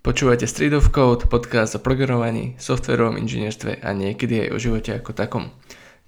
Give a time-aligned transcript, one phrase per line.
[0.00, 5.12] Počúvate Street of Code, podcast o programovaní, softverovom inžinierstve a niekedy aj o živote ako
[5.12, 5.52] takom.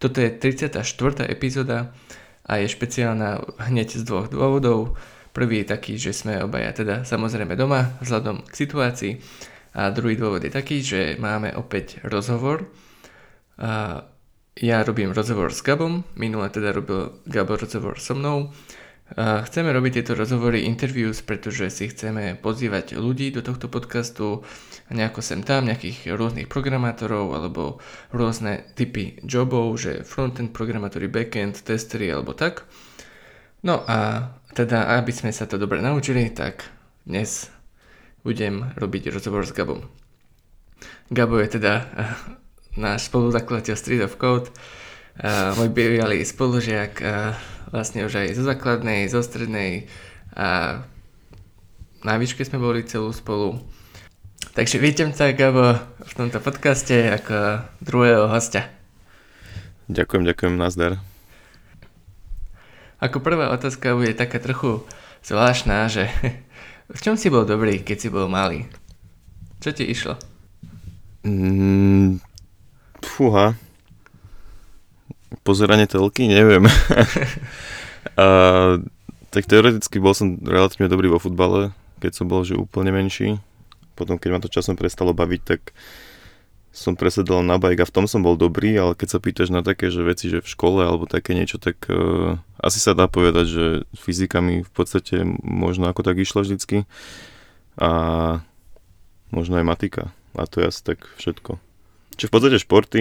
[0.01, 0.81] Toto je 34.
[1.29, 1.93] epizóda
[2.49, 4.97] a je špeciálna hneď z dvoch dôvodov.
[5.37, 9.13] Prvý je taký, že sme obaja teda samozrejme doma vzhľadom k situácii
[9.77, 12.73] a druhý dôvod je taký, že máme opäť rozhovor.
[14.57, 18.57] Ja robím rozhovor s Gabom, minule teda robil Gabo rozhovor so mnou
[19.13, 24.41] Chceme robiť tieto rozhovory, interviews, pretože si chceme pozývať ľudí do tohto podcastu,
[24.89, 27.77] nejako sem tam, nejakých rôznych programátorov alebo
[28.09, 32.65] rôzne typy jobov, že frontend programátori, backend, testery alebo tak.
[33.61, 36.65] No a teda, aby sme sa to dobre naučili, tak
[37.05, 37.53] dnes
[38.25, 39.85] budem robiť rozhovor s Gabom.
[41.13, 41.85] Gabo je teda uh,
[42.81, 47.37] náš spoluzakladateľ Street of Code, uh, môj bývalý spolužiak, uh,
[47.73, 49.89] vlastne už aj zo základnej, zo strednej
[50.37, 50.81] a
[52.05, 53.59] na výške sme boli celú spolu.
[54.53, 58.69] Takže vítam sa Gabo v tomto podcaste ako druhého hostia.
[59.89, 61.01] Ďakujem, ďakujem, nazdar.
[63.01, 64.85] Ako prvá otázka bude taká trochu
[65.25, 66.13] zvláštna, že
[66.93, 68.69] v čom si bol dobrý, keď si bol malý?
[69.65, 70.21] Čo ti išlo?
[71.25, 72.21] Mm,
[73.01, 73.57] fúha,
[75.43, 76.67] pozeranie telky, neviem.
[78.19, 78.27] a,
[79.33, 81.71] tak teoreticky bol som relatívne dobrý vo futbale,
[82.03, 83.39] keď som bol že úplne menší.
[83.95, 85.77] Potom, keď ma to časom prestalo baviť, tak
[86.73, 89.61] som presedal na bajk a v tom som bol dobrý, ale keď sa pýtaš na
[89.61, 93.45] také že veci, že v škole alebo také niečo, tak uh, asi sa dá povedať,
[93.45, 96.89] že fyzika mi v podstate možno ako tak išla vždycky
[97.77, 97.91] a
[99.29, 101.61] možno aj matika a to je asi tak všetko.
[102.17, 103.01] Čiže v podstate športy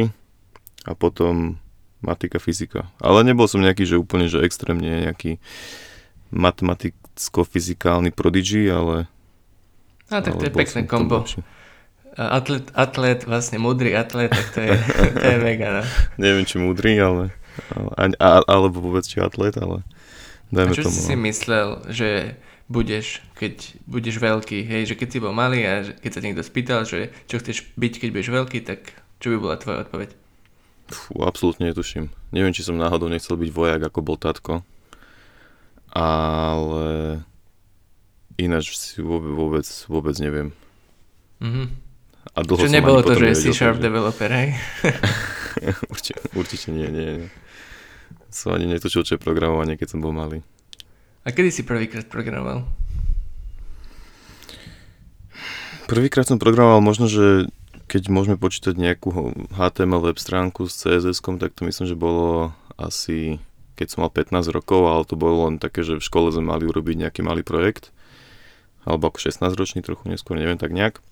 [0.84, 1.56] a potom
[2.02, 2.90] matika, fyzika.
[2.98, 5.38] Ale nebol som nejaký, že úplne, že extrémne nejaký
[6.34, 9.08] matematicko-fyzikálny prodigy, ale...
[10.12, 11.24] A tak to je pekné kombo.
[12.12, 14.76] Atlet, atlet, vlastne múdry atlet, tak to je,
[15.24, 15.84] to je mega, no.
[16.20, 17.32] Neviem, či múdry, ale,
[17.72, 19.88] ale a, alebo vôbec či atlet, ale
[20.52, 21.00] dajme a čo tomu.
[21.00, 21.24] si no.
[21.24, 22.36] myslel, že
[22.68, 26.84] budeš, keď budeš veľký, hej, že keď si bol malý a keď sa niekto spýtal,
[26.84, 28.92] že čo chceš byť, keď budeš veľký, tak
[29.24, 30.21] čo by bola tvoja odpoveď?
[30.92, 32.12] Fú, absolútne netuším.
[32.36, 34.62] Neviem, či som náhodou nechcel byť vojak, ako bol tatko.
[35.92, 37.20] Ale
[38.36, 40.52] ináč si vôbec, vôbec, neviem.
[41.40, 41.68] Mm-hmm.
[42.32, 43.90] A dlho Čo nebolo to, že si sharp že...
[43.90, 44.56] developer, hej?
[45.92, 47.30] určite, určite nie, nie, nie.
[48.32, 50.40] Som ani netušil, čo je programovanie, keď som bol malý.
[51.28, 52.64] A kedy si prvýkrát programoval?
[55.92, 57.52] Prvýkrát som programoval možno, že
[57.92, 59.12] keď môžeme počítať nejakú
[59.52, 63.44] HTML web stránku s css tak to myslím, že bolo asi,
[63.76, 66.64] keď som mal 15 rokov, ale to bolo len také, že v škole sme mali
[66.64, 67.92] urobiť nejaký malý projekt,
[68.88, 71.04] alebo ako 16 ročný, trochu neskôr, neviem tak nejak.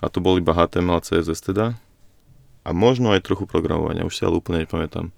[0.00, 1.76] A to bol iba HTML a CSS teda.
[2.64, 5.12] A možno aj trochu programovania, už si ale úplne nepamätám.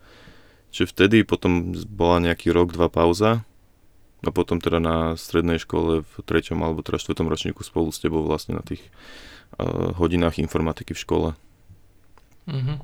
[0.75, 3.47] Čiže vtedy potom bola nejaký rok, dva pauza,
[4.27, 8.27] a potom teda na strednej škole v treťom alebo teda štvrtom ročníku spolu s tebou
[8.27, 8.83] vlastne na tých
[9.97, 11.29] hodinách informatiky v škole.
[12.47, 12.79] Uh-huh.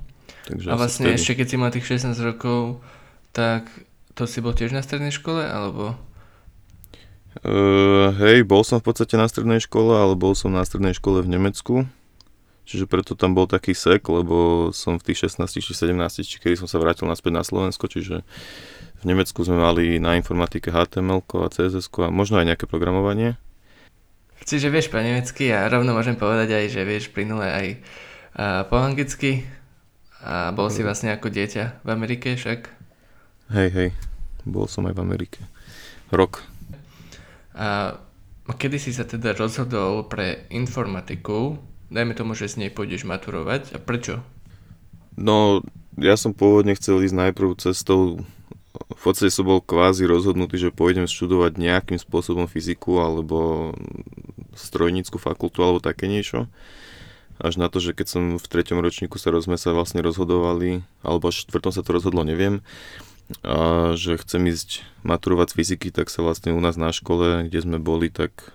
[0.49, 1.19] Takže a vlastne vtedy...
[1.21, 2.83] ešte keď si mal tých 16 rokov,
[3.31, 3.69] tak
[4.13, 5.97] to si bol tiež na strednej škole, alebo?
[7.41, 11.25] Uh, hej, bol som v podstate na strednej škole, ale bol som na strednej škole
[11.25, 11.89] v Nemecku.
[12.63, 16.55] Čiže preto tam bol taký sek, lebo som v tých 16 či 17, či kedy
[16.55, 18.23] som sa vrátil naspäť na Slovensko, čiže
[19.03, 23.35] v Nemecku sme mali na informatike HTML a CSS a možno aj nejaké programovanie.
[24.43, 27.67] Čiže vieš po nemecky a rovno môžem povedať aj, že vieš plynule aj
[28.33, 29.45] a po anglicky
[30.25, 32.71] a bol si vlastne ako dieťa v Amerike však?
[33.53, 33.91] Hej, hej,
[34.49, 35.41] bol som aj v Amerike.
[36.09, 36.41] Rok.
[37.53, 37.99] A
[38.49, 41.61] kedy si sa teda rozhodol pre informatiku?
[41.93, 43.77] Dajme tomu, že z nej pôjdeš maturovať.
[43.77, 44.25] A prečo?
[45.13, 45.61] No,
[46.01, 48.25] ja som pôvodne chcel ísť najprv cestou
[48.73, 53.73] v podstate som bol kvázi rozhodnutý, že pôjdem študovať nejakým spôsobom fyziku alebo
[54.57, 56.49] strojnícku fakultu alebo také niečo.
[57.43, 61.29] Až na to, že keď som v treťom ročníku sa sme sa vlastne rozhodovali, alebo
[61.29, 62.63] až v štvrtom sa to rozhodlo, neviem,
[63.41, 67.59] a že chcem ísť maturovať z fyziky, tak sa vlastne u nás na škole, kde
[67.65, 68.53] sme boli, tak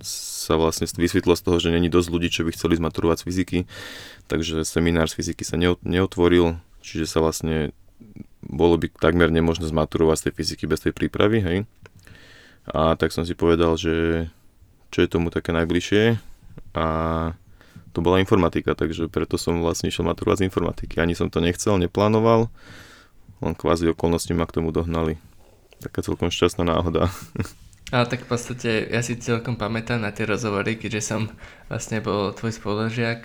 [0.00, 3.26] sa vlastne vysvetlo z toho, že není dosť ľudí, čo by chceli ísť maturovať z
[3.26, 3.58] fyziky,
[4.30, 7.74] takže seminár z fyziky sa neotvoril, čiže sa vlastne
[8.42, 11.58] bolo by takmer nemožné zmaturovať z tej fyziky bez tej prípravy, hej.
[12.68, 14.28] A tak som si povedal, že
[14.88, 16.16] čo je tomu také najbližšie
[16.76, 16.86] a
[17.92, 21.00] to bola informatika, takže preto som vlastne išiel maturovať z informatiky.
[21.00, 22.52] Ani som to nechcel, neplánoval,
[23.40, 25.16] len kvázi okolnosti ma k tomu dohnali.
[25.80, 27.08] Taká celkom šťastná náhoda.
[27.88, 31.32] Ale tak v podstate ja si celkom pamätám na tie rozhovory, keďže som
[31.72, 33.24] vlastne bol tvoj spoložiak,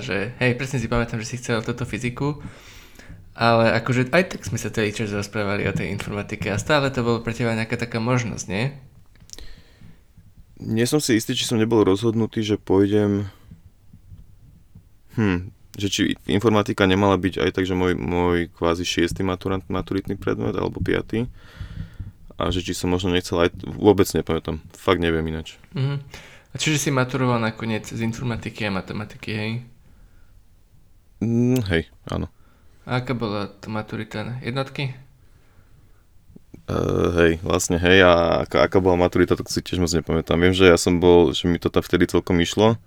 [0.00, 2.40] že hej, presne si pamätám, že si chcel túto fyziku,
[3.32, 7.00] ale akože aj tak sme sa celý čas rozprávali o tej informatike a stále to
[7.00, 8.76] bolo pre teba nejaká taká možnosť, nie?
[10.62, 13.26] Nie som si istý, či som nebol rozhodnutý, že pôjdem...
[15.18, 20.20] Hm, že či informatika nemala byť aj tak, že môj, môj kvázi šiestý maturant, maturitný
[20.20, 21.28] predmet, alebo piatý
[22.42, 25.56] a že či som možno nechcel aj, vôbec nepamätám, fakt neviem ináč.
[25.72, 26.02] Uh-huh.
[26.52, 29.52] A čiže si maturoval nakoniec z informatiky a matematiky, hej?
[31.22, 32.28] Mm, hej, áno.
[32.86, 34.42] A aká bola to maturita?
[34.42, 34.94] Jednotky?
[36.70, 40.38] Uh, hej, vlastne hej, a aká, aká bola maturita, to si tiež moc nepamätám.
[40.38, 42.78] Viem, že ja som bol, že mi to tam vtedy celkom išlo,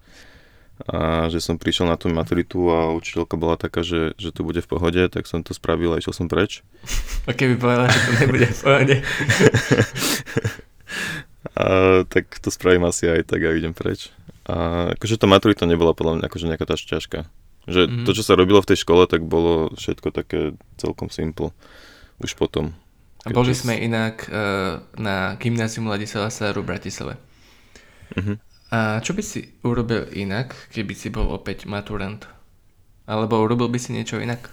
[0.84, 4.60] a že som prišiel na tú maturitu a učiteľka bola taká, že, že to bude
[4.60, 6.68] v pohode, tak som to spravil a išiel som preč.
[7.24, 8.96] A keby povedala, že to nebude v pohode?
[11.64, 11.66] a,
[12.12, 14.12] tak to spravím asi aj tak a idem preč.
[14.44, 17.24] A akože tá maturita nebola podľa mňa akože nejaká tá ťažká.
[17.66, 18.06] Že mm-hmm.
[18.06, 21.50] to, čo sa robilo v tej škole, tak bolo všetko také celkom simple.
[22.22, 22.78] Už potom.
[23.26, 27.16] A boli sme inak uh, na gymnázium Ladislava Sáru v Bratislave.
[28.14, 28.38] Mm-hmm.
[28.70, 32.22] A čo by si urobil inak, keby si bol opäť maturant?
[33.10, 34.50] Alebo urobil by si niečo inak?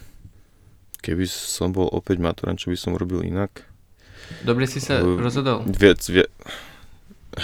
[1.04, 3.68] Keby som bol opäť maturant, čo by som urobil inak?
[4.40, 5.68] Dobre si sa uh, rozhodol?
[5.68, 6.32] Viac, viac,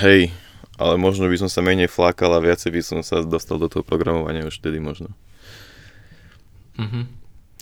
[0.00, 0.32] hej,
[0.78, 3.84] ale možno by som sa menej flákal a viacej by som sa dostal do toho
[3.84, 5.12] programovania už vtedy možno.
[6.78, 7.04] Uh-huh.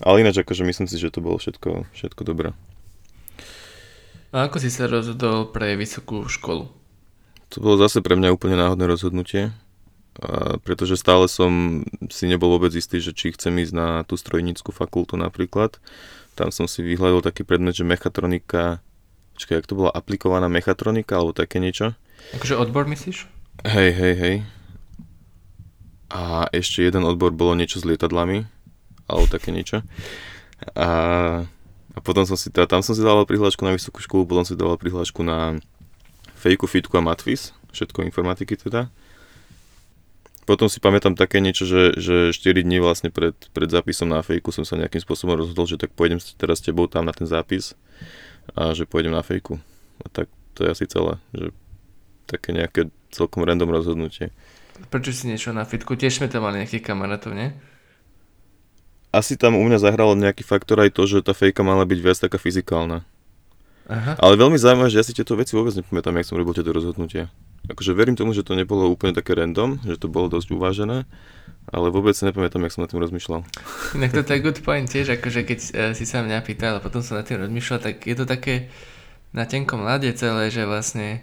[0.04, 2.52] Ale ináč akože myslím si, že to bolo všetko, všetko dobré.
[4.36, 6.68] A ako si sa rozhodol pre vysokú školu?
[7.54, 9.54] To bolo zase pre mňa úplne náhodné rozhodnutie,
[10.20, 11.80] a pretože stále som
[12.12, 15.80] si nebol vôbec istý, že či chcem ísť na tú strojníckú fakultu napríklad.
[16.36, 18.84] Tam som si vyhľadol taký predmet, že mechatronika,
[19.40, 21.96] čakaj, jak to bola aplikovaná mechatronika alebo také niečo.
[22.36, 23.24] Akože odbor myslíš?
[23.64, 24.36] Hej, hej, hej.
[26.12, 28.44] A ešte jeden odbor bolo niečo s lietadlami,
[29.06, 29.82] alebo také niečo.
[30.74, 30.88] A,
[31.94, 34.58] a potom som si, teda, tam som si dával prihlášku na vysokú školu, potom si
[34.58, 35.58] dával prihlášku na
[36.36, 38.92] fejku, fitku a matvis, všetko informatiky teda.
[40.46, 44.54] Potom si pamätám také niečo, že, že 4 dní vlastne pred, pred zápisom na fejku
[44.54, 47.74] som sa nejakým spôsobom rozhodol, že tak pôjdem teraz s tebou tam na ten zápis
[48.54, 49.58] a že pôjdem na fejku.
[49.98, 51.50] A tak to je asi celé, že
[52.30, 54.30] také nejaké celkom random rozhodnutie.
[54.86, 55.98] Prečo si niečo na fitku?
[55.98, 57.50] Tiež sme tam mali nejakých kamarátov, nie?
[59.16, 62.20] Asi tam u mňa zahralo nejaký faktor aj to, že tá fejka mala byť viac
[62.20, 63.00] taká fyzikálna.
[63.88, 64.12] Aha.
[64.20, 67.32] Ale veľmi zaujímavé, že ja si tieto veci vôbec nepamätám, jak som robil tieto rozhodnutia.
[67.70, 71.08] Akože verím tomu, že to nebolo úplne také random, že to bolo dosť uvážené,
[71.70, 73.40] ale vôbec si nepamätám, jak som nad tým rozmýšľal.
[73.96, 77.00] Inak to je good point tiež, akože keď uh, si sa mňa pýtal a potom
[77.00, 78.68] som nad tým rozmýšľal, tak je to také
[79.30, 81.22] na tenkom lade celé, že vlastne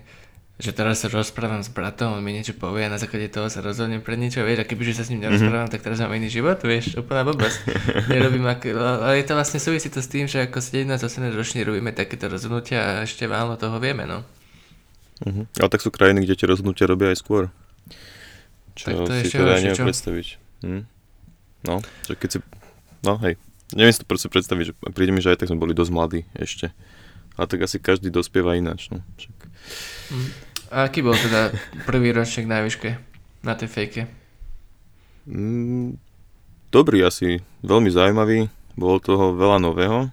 [0.62, 3.66] že teraz sa rozprávam s bratom, on mi niečo povie a na základe toho sa
[3.66, 5.74] rozhodnem pre niečo, vieš, a kebyže sa s ním nerozprávam, mm-hmm.
[5.74, 7.58] tak teraz mám iný život, vieš, úplná blbosť.
[8.14, 11.90] Nerobím ak, ale je to vlastne súvisí to s tým, že ako 17-18 roční robíme
[11.90, 14.22] takéto rozhodnutia a ešte málo toho vieme, no.
[15.26, 15.58] Mm-hmm.
[15.58, 17.50] Ale tak sú krajiny, kde tie rozhodnutia robia aj skôr.
[18.78, 19.86] Čo tak to si teda neviem čo?
[19.90, 20.28] predstaviť.
[20.66, 20.84] Hm?
[21.66, 22.38] No, že keď si...
[23.02, 23.42] No hej,
[23.74, 26.22] neviem si to proste predstaviť, že príde mi, že aj tak sme boli dosť mladí
[26.38, 26.70] ešte.
[27.34, 29.02] A tak asi každý dospieva ináč, no.
[29.18, 29.38] Však.
[30.74, 31.54] A aký bol teda
[31.86, 32.98] prvý ročník na výške,
[33.46, 34.02] na tej fejke?
[35.30, 36.02] Mm,
[36.74, 40.10] dobrý asi, veľmi zaujímavý, bolo toho veľa nového.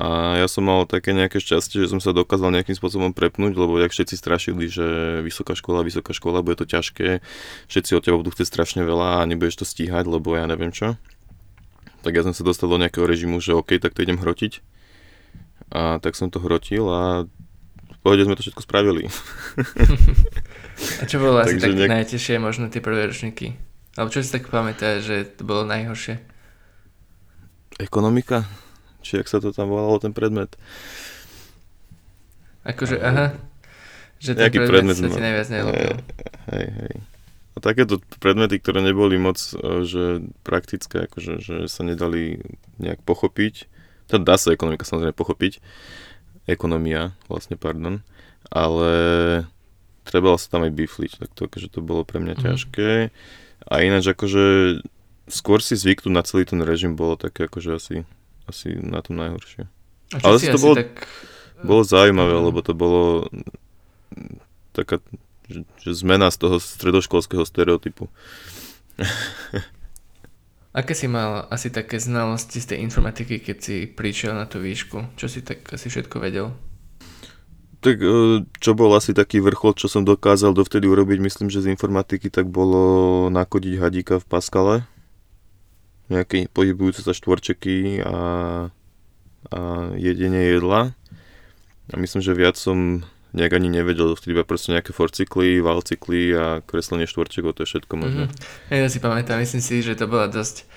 [0.00, 3.76] A ja som mal také nejaké šťastie, že som sa dokázal nejakým spôsobom prepnúť, lebo
[3.76, 7.20] jak všetci strašili, že vysoká škola, vysoká škola, bude to ťažké,
[7.68, 10.96] všetci od teba budú chcieť strašne veľa a nebudeš to stíhať, lebo ja neviem čo.
[12.02, 14.64] Tak ja som sa dostal do nejakého režimu, že OK, tak to idem hrotiť.
[15.70, 17.28] A tak som to hrotil a
[18.00, 19.12] pohode sme to všetko spravili.
[21.00, 21.90] A čo bolo asi tak nejak...
[21.90, 23.54] najtežšie možno tie prvé ročníky?
[23.98, 26.16] Alebo čo si tak pamätáš, že to bolo najhoršie?
[27.76, 28.48] Ekonomika?
[29.04, 30.56] Či jak sa to tam volalo, ten predmet?
[32.62, 33.36] Akože, aha.
[34.22, 35.94] Že ten predmet, predmet sa ti najviac nelúbil.
[36.54, 36.94] Hej, hej.
[37.52, 42.40] A takéto predmety, ktoré neboli moc e, že praktické, akože, že sa nedali
[42.80, 43.68] nejak pochopiť,
[44.08, 45.60] teda dá sa ekonomika samozrejme pochopiť,
[46.46, 48.02] ekonomia, vlastne, pardon,
[48.50, 48.92] ale
[50.02, 52.42] trebalo sa tam aj bifliť, tak to, akože to bolo pre mňa mm.
[52.42, 52.90] ťažké.
[53.70, 54.78] A ináč akože
[55.30, 57.96] skôr si zvyknúť na celý ten režim bolo také akože asi,
[58.50, 59.70] asi na tom najhoršie.
[60.12, 61.06] A ale to bolo, tak...
[61.62, 62.44] bolo zaujímavé, mm.
[62.50, 63.30] lebo to bolo
[64.74, 64.98] taká
[65.52, 68.08] že, že zmena z toho stredoškolského stereotypu.
[70.72, 75.04] Aké si mal asi také znalosti z tej informatiky, keď si prišiel na tú výšku?
[75.20, 76.56] Čo si tak asi všetko vedel?
[77.84, 81.76] Tak e, čo bol asi taký vrchol, čo som dokázal dovtedy urobiť, myslím, že z
[81.76, 84.76] informatiky, tak bolo nakodiť hadíka v Paskale.
[86.08, 88.18] Nejaké pohybujúce sa štvorčeky a,
[89.52, 89.60] a
[90.00, 90.96] jedenie jedla.
[91.92, 96.44] A myslím, že viac som nejak ani nevedel, vtedy iba proste nejaké forcykly, valcykly a
[96.64, 98.24] kreslenie štvorčekov, to je všetko možné.
[98.28, 98.76] Mm-hmm.
[98.76, 100.68] Ja si pamätám, myslím si, že to bola dosť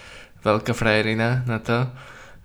[0.43, 1.87] veľká frajerina na to.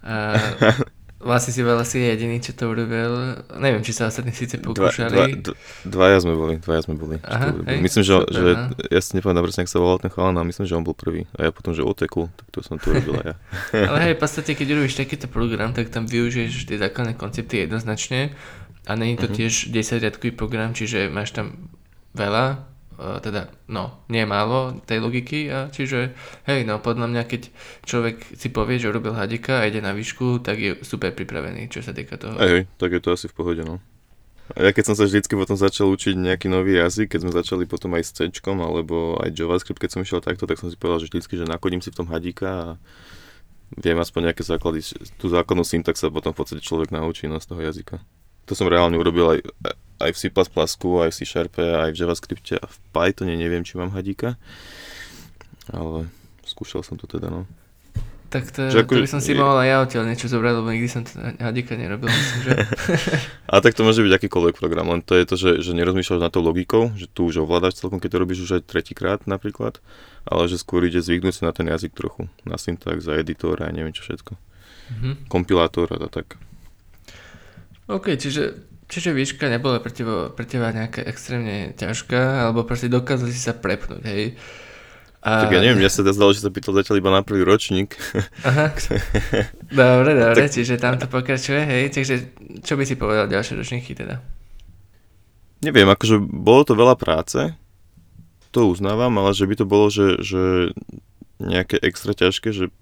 [0.02, 0.34] A
[1.20, 3.36] Vlastne si bol asi jediný, čo to urobil.
[3.60, 5.12] Neviem, či sa ostatní síce pokúšali.
[5.12, 7.20] Dva, dva, dvaja sme boli, dvaja sme boli.
[7.20, 8.50] Aha, hej, myslím, že, super, že
[8.88, 11.28] ja si nepamätám presne, ak sa volal ten chalán, ale myslím, že on bol prvý.
[11.36, 13.34] A ja potom, že otekul, tak to som tu robil aj ja.
[13.92, 18.32] ale hej, v podstate, keď robíš takýto program, tak tam využiješ tie základné koncepty jednoznačne
[18.90, 19.46] a není to uh-huh.
[19.46, 21.70] tiež 10 riadkový program, čiže máš tam
[22.18, 22.66] veľa
[23.00, 26.12] teda, no, nie málo tej logiky a čiže,
[26.44, 27.48] hej, no, podľa mňa, keď
[27.88, 31.80] človek si povie, že urobil hadika a ide na výšku, tak je super pripravený, čo
[31.80, 32.36] sa týka toho.
[32.36, 33.80] Hej, tak je to asi v pohode, no.
[34.52, 37.64] A ja keď som sa vždycky potom začal učiť nejaký nový jazyk, keď sme začali
[37.70, 41.00] potom aj s C, alebo aj JavaScript, keď som išiel takto, tak som si povedal,
[41.00, 42.66] že vždycky, že nakodím si v tom hadika a
[43.78, 44.82] viem aspoň nejaké základy,
[45.16, 48.02] tú základnú syntax sa potom v podstate človek naučí no, z toho jazyka.
[48.50, 49.40] To som reálne urobil aj,
[50.02, 53.78] aj v C++, aj v C Sharp, aj v JavaScripte a v Pythone neviem, či
[53.78, 54.34] mám hadíka.
[55.70, 56.10] Ale
[56.42, 57.46] skúšal som to teda, no.
[58.30, 60.70] Tak to, že ako, to by som si mohol aj ja odtiaľ niečo zobrať, lebo
[60.70, 62.50] nikdy som to hadíka nerobil, myslím, že...
[63.54, 66.30] a tak to môže byť akýkoľvek program, len to je to, že, že nerozmýšľaš na
[66.30, 69.82] to logikou, že tu už ovládaš celkom, keď to robíš už aj tretíkrát napríklad,
[70.30, 73.70] ale že skôr ide zvyknúť si na ten jazyk trochu, na syntax, za editor a
[73.74, 74.38] neviem čo všetko.
[74.38, 75.14] Mm-hmm.
[75.26, 76.38] Kompilátor a tak.
[77.90, 83.30] OK, čiže Čiže výška nebola pre teba, pre teba nejaká extrémne ťažká, alebo proste dokázali
[83.30, 84.34] si sa prepnúť, hej?
[85.22, 85.46] A...
[85.46, 87.94] Tak ja neviem, ja sa zdalo, že sa pýtal zatiaľ iba na prvý ročník.
[88.42, 88.74] Aha.
[89.70, 90.50] Dobre, dobre, tak...
[90.50, 92.34] čiže tam to pokračuje, hej, takže
[92.66, 94.18] čo by si povedal ďalšie ročníky teda?
[95.62, 97.38] Neviem, akože bolo to veľa práce,
[98.50, 100.74] to uznávam, ale že by to bolo, že, že
[101.38, 102.74] nejaké extra ťažké, že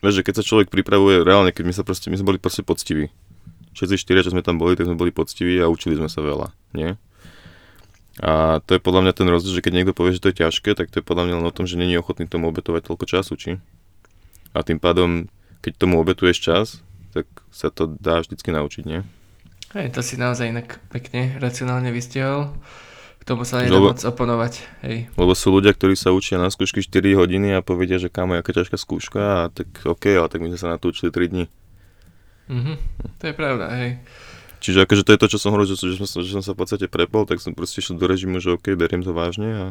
[0.00, 2.64] vieš, že keď sa človek pripravuje, reálne, keď my sa proste, my sme boli proste
[2.64, 3.12] poctiví
[3.78, 6.50] všetci štyria, čo sme tam boli, tak sme boli poctiví a učili sme sa veľa,
[6.74, 6.98] nie?
[8.18, 10.74] A to je podľa mňa ten rozdiel, že keď niekto povie, že to je ťažké,
[10.74, 13.32] tak to je podľa mňa len o tom, že není ochotný tomu obetovať toľko času,
[13.38, 13.50] či?
[14.50, 15.30] A tým pádom,
[15.62, 16.66] keď tomu obetuješ čas,
[17.14, 19.06] tak sa to dá vždycky naučiť, nie?
[19.76, 22.50] Hej, to si naozaj inak pekne, racionálne vystihol.
[23.20, 24.66] K tomu sa nedá lebo, moc oponovať.
[24.82, 25.12] Hej.
[25.12, 28.50] Lebo sú ľudia, ktorí sa učia na skúšky 4 hodiny a povedia, že kámo, aká
[28.50, 31.44] ťažká skúška, a tak OK, ale tak my sme sa na to učili 3 dní.
[32.48, 32.76] Mm-hmm.
[33.20, 33.90] To je pravda, hej.
[34.58, 36.60] Čiže akože to je to, čo som hovoril, že, že, som, že som sa v
[36.66, 39.66] podstate prepol, tak som proste išiel do režimu, že OK, beriem to vážne a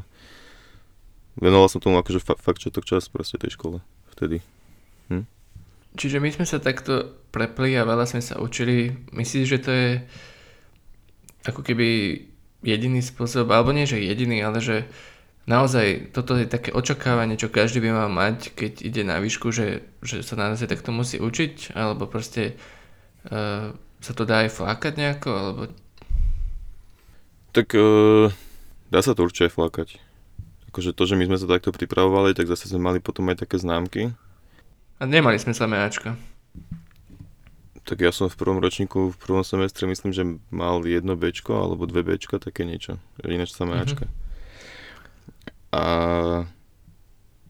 [1.36, 3.84] venoval som tomu akože fa- fakt to čas proste tej škole
[4.16, 4.40] vtedy.
[5.12, 5.28] Hm?
[5.98, 8.96] Čiže my sme sa takto prepli a veľa sme sa učili.
[9.12, 9.90] Myslíš, že to je
[11.48, 12.22] ako keby
[12.64, 14.88] jediný spôsob, alebo nie, že jediný, ale že
[15.48, 19.88] naozaj toto je také očakávanie, čo každý by mal mať, keď ide na výšku, že,
[20.04, 22.60] že sa naozaj takto musí učiť, alebo proste
[23.32, 23.72] uh,
[24.04, 25.62] sa to dá aj flákať nejako, alebo...
[27.56, 28.30] Tak uh,
[28.92, 29.98] dá sa to určite flákať.
[30.70, 33.56] Akože to, že my sme sa takto pripravovali, tak zase sme mali potom aj také
[33.58, 34.12] známky.
[35.00, 36.20] A nemali sme samé Ačka.
[37.88, 41.88] Tak ja som v prvom ročníku, v prvom semestre myslím, že mal jedno Bčko alebo
[41.88, 43.00] dve Bčka, také niečo.
[43.24, 44.27] Ináč samé mm-hmm.
[45.74, 45.84] A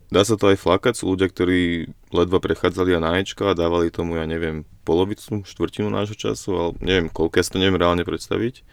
[0.09, 4.17] dá sa to aj flakať, sú ľudia, ktorí ledva prechádzali a na a dávali tomu,
[4.17, 8.63] ja neviem, polovicu, štvrtinu nášho času, ale neviem koľko, ja si to neviem reálne predstaviť,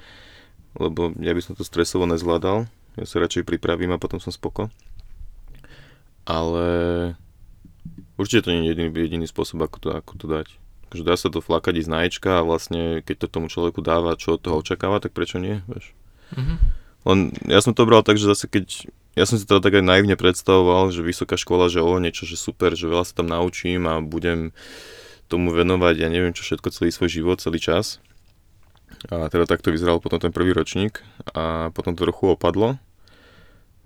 [0.78, 4.70] lebo ja by som to stresovo nezvládal, ja sa radšej pripravím a potom som spoko.
[6.24, 6.64] Ale
[8.16, 10.48] určite to nie je jediný, jediný spôsob, ako to, ako to dať.
[10.88, 14.38] Takže dá sa to flakať na Ečka a vlastne keď to tomu človeku dáva, čo
[14.38, 15.90] od toho očakáva, tak prečo nie, vieš.
[16.32, 16.56] Mm-hmm.
[17.04, 17.18] Len
[17.50, 20.18] ja som to bral tak, že zase keď ja som si to tak aj naivne
[20.18, 24.02] predstavoval, že vysoká škola, že o niečo, že super, že veľa sa tam naučím a
[24.02, 24.50] budem
[25.30, 28.02] tomu venovať, ja neviem čo všetko, celý svoj život, celý čas.
[29.08, 32.78] A teda takto vyzeral potom ten prvý ročník a potom to trochu opadlo,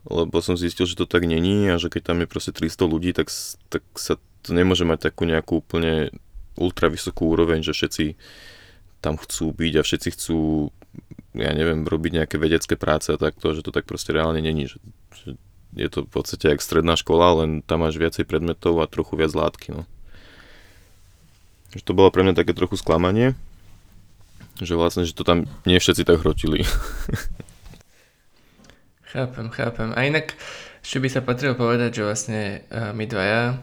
[0.08, 3.10] lebo som zistil, že to tak není a že keď tam je proste 300 ľudí,
[3.12, 3.28] tak,
[3.68, 6.14] tak sa to nemôže mať takú nejakú úplne
[6.56, 8.16] ultra vysokú úroveň, že všetci
[8.98, 10.38] tam chcú byť a všetci chcú
[11.38, 14.82] ja neviem, robiť nejaké vedecké práce a takto, že to tak proste reálne není, že
[15.76, 19.32] je to v podstate jak stredná škola, len tam máš viacej predmetov a trochu viac
[19.36, 19.76] látky.
[19.76, 19.82] No.
[21.76, 23.36] Že to bolo pre mňa také trochu sklamanie,
[24.58, 26.64] že vlastne, že to tam nie všetci tak hrotili.
[29.12, 29.92] chápem, chápem.
[29.92, 30.34] A inak
[30.80, 32.40] ešte by sa patrilo povedať, že vlastne
[32.72, 33.60] uh, my dvaja,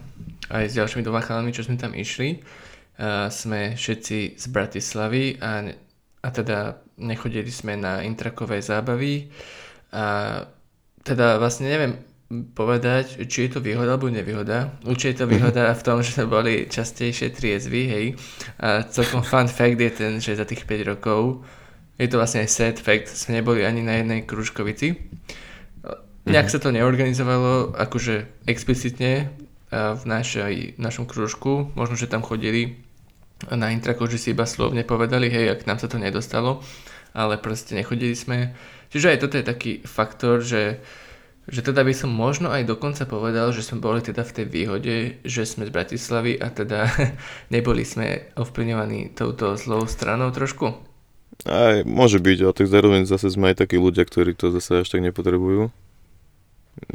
[0.54, 2.40] aj s ďalšími dvoma chalami, čo sme tam išli,
[3.02, 5.74] uh, sme všetci z Bratislavy a
[6.25, 9.30] a teda nechodili sme na intrakové zábavy
[9.94, 10.42] a
[11.06, 11.94] teda vlastne neviem
[12.58, 14.74] povedať, či je to výhoda alebo nevýhoda.
[14.82, 18.06] Určite je to výhoda v tom, že boli častejšie triezvi, hej.
[18.58, 21.46] A celkom fun fact je ten, že za tých 5 rokov
[22.02, 25.00] je to vlastne aj sad fact, sme neboli ani na jednej kružkovici.
[26.26, 29.30] Nejak sa to neorganizovalo akože explicitne
[29.70, 31.72] v našej, našom kružku.
[31.78, 32.82] Možno, že tam chodili
[33.54, 36.66] na intrakoch, že si iba slovne povedali, hej, ak nám sa to nedostalo,
[37.16, 38.52] ale proste nechodili sme.
[38.92, 40.84] Čiže aj toto je taký faktor, že
[41.46, 44.96] že teda by som možno aj dokonca povedal, že sme boli teda v tej výhode,
[45.22, 46.90] že sme z Bratislavy a teda
[47.54, 50.74] neboli sme ovplyvňovaní touto zlou stranou trošku.
[51.46, 54.88] Aj, môže byť, ale tak zároveň zase sme aj takí ľudia, ktorí to zase až
[54.90, 55.70] tak nepotrebujú.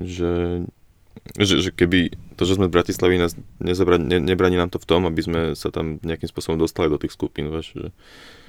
[0.02, 0.64] Že
[1.38, 4.88] že, že keby to, že sme v Bratislavi nás nezabra, ne, nebraní nám to v
[4.88, 7.86] tom, aby sme sa tam nejakým spôsobom dostali do tých skupín, vieš, že,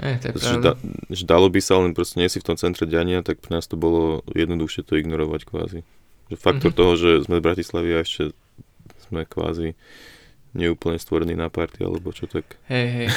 [0.02, 0.74] e, to je že, da,
[1.12, 3.70] že dalo by sa, len proste nie si v tom centre diania, tak pre nás
[3.70, 5.80] to bolo jednoduchšie to ignorovať kvázi.
[6.32, 6.80] Že faktor mm-hmm.
[6.80, 8.24] toho, že sme v Bratislavi a ešte
[9.10, 9.76] sme kvázi
[10.52, 12.60] neúplne stvorený na party, alebo čo tak.
[12.68, 13.08] Hej, hej.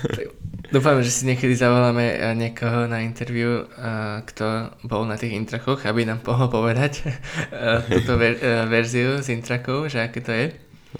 [0.74, 5.82] Dúfam, že si niekedy zavoláme eh, niekoho na interviu, eh, kto bol na tých intrakoch,
[5.88, 8.38] aby nám mohol povedať eh, túto ver-
[8.70, 10.46] verziu z intrakov, že aké to je.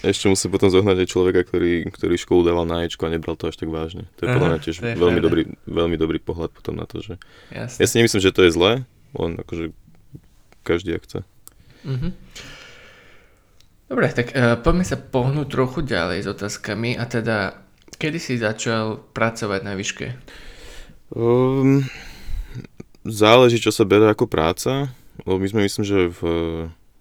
[0.05, 3.49] Ešte musí potom zohnať aj človeka, ktorý, ktorý školu dával na Ečko a nebral to
[3.49, 4.05] až tak vážne.
[4.21, 7.17] To je podľa mňa tiež veľmi dobrý, veľmi dobrý pohľad potom na to, že...
[7.49, 7.79] Jasne.
[7.81, 8.71] Ja si nemyslím, že to je zlé,
[9.17, 9.73] len akože
[10.61, 11.19] každý ak chce.
[11.89, 12.11] Mm-hmm.
[13.89, 17.57] Dobre, tak uh, poďme sa pohnúť trochu ďalej s otázkami a teda,
[17.97, 20.13] kedy si začal pracovať na výške?
[21.09, 21.89] Um,
[23.01, 24.93] záleží, čo sa berie ako práca,
[25.25, 26.21] lebo my sme myslím, že v,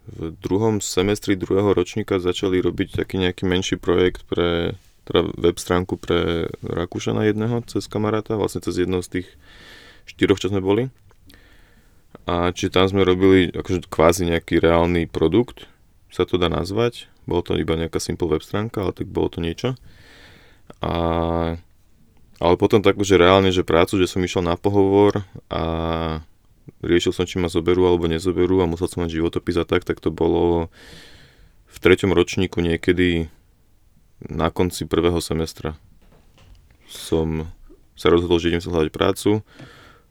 [0.09, 4.73] v druhom semestri druhého ročníka začali robiť taký nejaký menší projekt pre
[5.09, 9.28] teda web stránku pre Rakúšana jedného cez kamaráta, vlastne cez jedného z tých
[10.04, 10.92] štyroch, čo sme boli.
[12.28, 15.64] A či tam sme robili akože kvázi nejaký reálny produkt,
[16.08, 17.08] sa to dá nazvať.
[17.28, 19.76] Bolo to iba nejaká simple web stránka, ale tak bolo to niečo.
[20.80, 20.92] A,
[22.40, 25.62] ale potom tak, že reálne, že prácu, že som išiel na pohovor a
[26.84, 30.00] riešil som, či ma zoberú alebo nezoberú a musel som mať životopis a tak, tak
[30.00, 30.68] to bolo
[31.68, 33.28] v treťom ročníku niekedy
[34.25, 35.76] na konci prvého semestra.
[36.88, 37.52] Som
[37.92, 39.44] sa rozhodol, že idem sa hľadať prácu.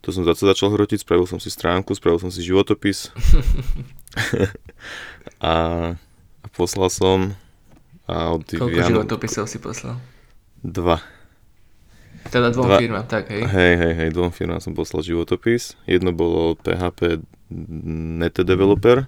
[0.06, 3.10] To som zase začal hrotiť, spravil som si stránku, spravil som si životopis.
[5.52, 5.54] a,
[6.42, 7.36] a poslal som
[8.08, 8.90] a od Koľko Vianok...
[9.04, 10.00] životopisov si poslal?
[10.64, 10.96] Dva.
[12.32, 12.80] Teda dvom Dva...
[12.80, 13.44] firmám, tak hej?
[13.44, 15.76] Hej, hej, hej, dvom firmám som poslal životopis.
[15.84, 17.20] Jedno bolo PHP
[18.20, 19.04] Net Developer,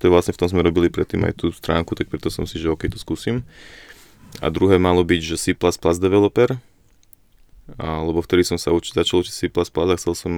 [0.00, 2.58] to je vlastne v tom sme robili predtým aj tú stránku, tak preto som si,
[2.58, 3.46] že OK, to skúsim.
[4.40, 5.52] A druhé malo byť, že C++
[5.98, 6.56] developer,
[7.78, 10.32] a, lebo vtedy som sa uči, začal učiť C++ a chcel som,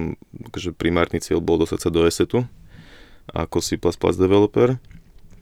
[0.51, 2.45] akože primárny cieľ bol dostať sa do ESETu
[3.31, 3.79] ako C++
[4.19, 4.75] developer.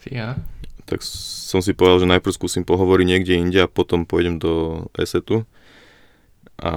[0.10, 0.38] Ja.
[0.86, 5.46] Tak som si povedal, že najprv skúsim pohovoriť niekde inde a potom pôjdem do ESETu.
[6.62, 6.74] A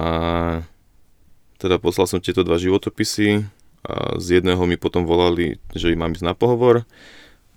[1.61, 3.45] teda poslal som tieto dva životopisy
[3.85, 6.89] a z jedného mi potom volali, že mám ísť na pohovor.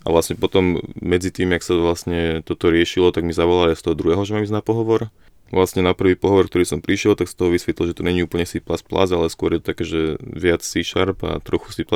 [0.06, 3.98] A vlastne potom medzi tým, jak sa vlastne toto riešilo, tak mi zavolali z toho
[3.98, 5.11] druhého, že mám ísť na pohovor.
[5.48, 8.44] Vlastne na prvý pohovor, ktorý som prišiel, tak z toho vysvetlil, že to není úplne
[8.44, 11.88] C++, ale skôr je to také, že viac C Sharp a trochu C++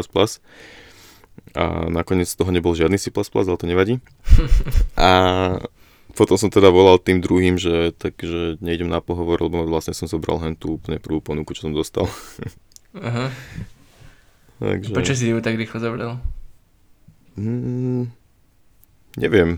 [1.53, 4.01] a nakoniec z toho nebol žiadny C++, ale to nevadí.
[4.97, 5.11] A
[6.13, 10.41] potom som teda volal tým druhým, že takže nejdem na pohovor, lebo vlastne som zobral
[10.45, 12.05] hen tú úplne prvú ponuku, čo som dostal.
[12.97, 13.33] Aha.
[14.61, 14.93] Takže...
[14.93, 16.21] Prečo si ju tak rýchlo zobral?
[17.35, 18.13] Mm,
[19.17, 19.57] neviem,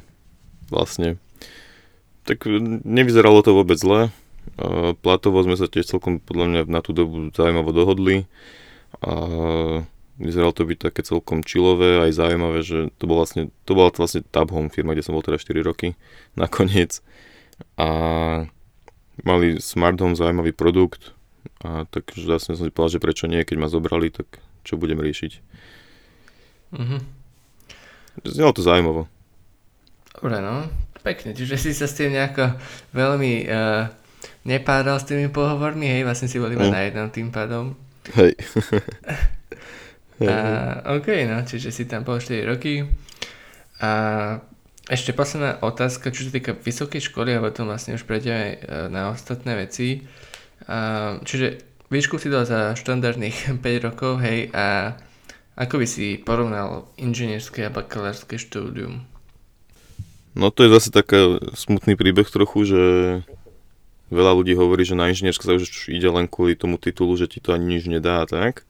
[0.71, 1.19] vlastne.
[2.25, 2.47] Tak
[2.87, 4.15] nevyzeralo to vôbec zle.
[5.03, 8.31] Platovo sme sa tiež celkom podľa mňa na tú dobu zaujímavo dohodli.
[9.03, 9.13] A
[10.15, 14.23] Vyzeralo to byť také celkom chillové, aj zaujímavé, že to, bol vlastne, to bola vlastne
[14.31, 15.99] Tab Home firma, kde som bol teda 4 roky
[16.43, 17.03] nakoniec.
[17.79, 17.89] A
[19.23, 21.15] mali smart home zaujímavý produkt
[21.63, 24.27] a takže vlastne som si povedal, že prečo nie, keď ma zobrali, tak
[24.67, 25.33] čo budem riešiť.
[26.75, 26.99] Mhm.
[28.27, 29.07] Znelo to zaujímavo.
[30.15, 30.67] Dobre, no.
[31.05, 32.57] Pekne, čiže si sa s tým nejako
[32.97, 33.93] veľmi uh,
[34.49, 36.73] nepádal s tými pohovormi, hej, vlastne si bol iba mm.
[36.73, 37.77] na jednom tým pádom.
[38.17, 38.33] Hej.
[40.29, 42.85] A, OK, no, čiže si tam bol 4 roky.
[43.81, 43.91] A
[44.85, 49.11] ešte posledná otázka, čo sa týka vysokej školy a potom vlastne už prejdeme e, na
[49.11, 50.05] ostatné veci.
[50.69, 54.97] A, čiže výšku si dal za štandardných 5 rokov, hej, a
[55.55, 59.07] ako by si porovnal inžinierské a bakalárske štúdium?
[60.35, 62.83] No to je zase taký smutný príbeh trochu, že
[64.11, 67.39] veľa ľudí hovorí, že na inžinierské sa už ide len kvôli tomu titulu, že ti
[67.39, 68.67] to ani nič nedá a tak.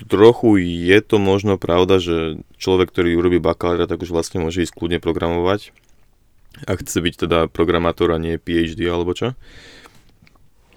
[0.00, 4.72] Trochu je to možno pravda, že človek, ktorý urobí bakalára, tak už vlastne môže ísť
[4.72, 5.76] kľudne programovať.
[6.64, 9.36] Ak chce byť teda programátor a nie PhD alebo čo.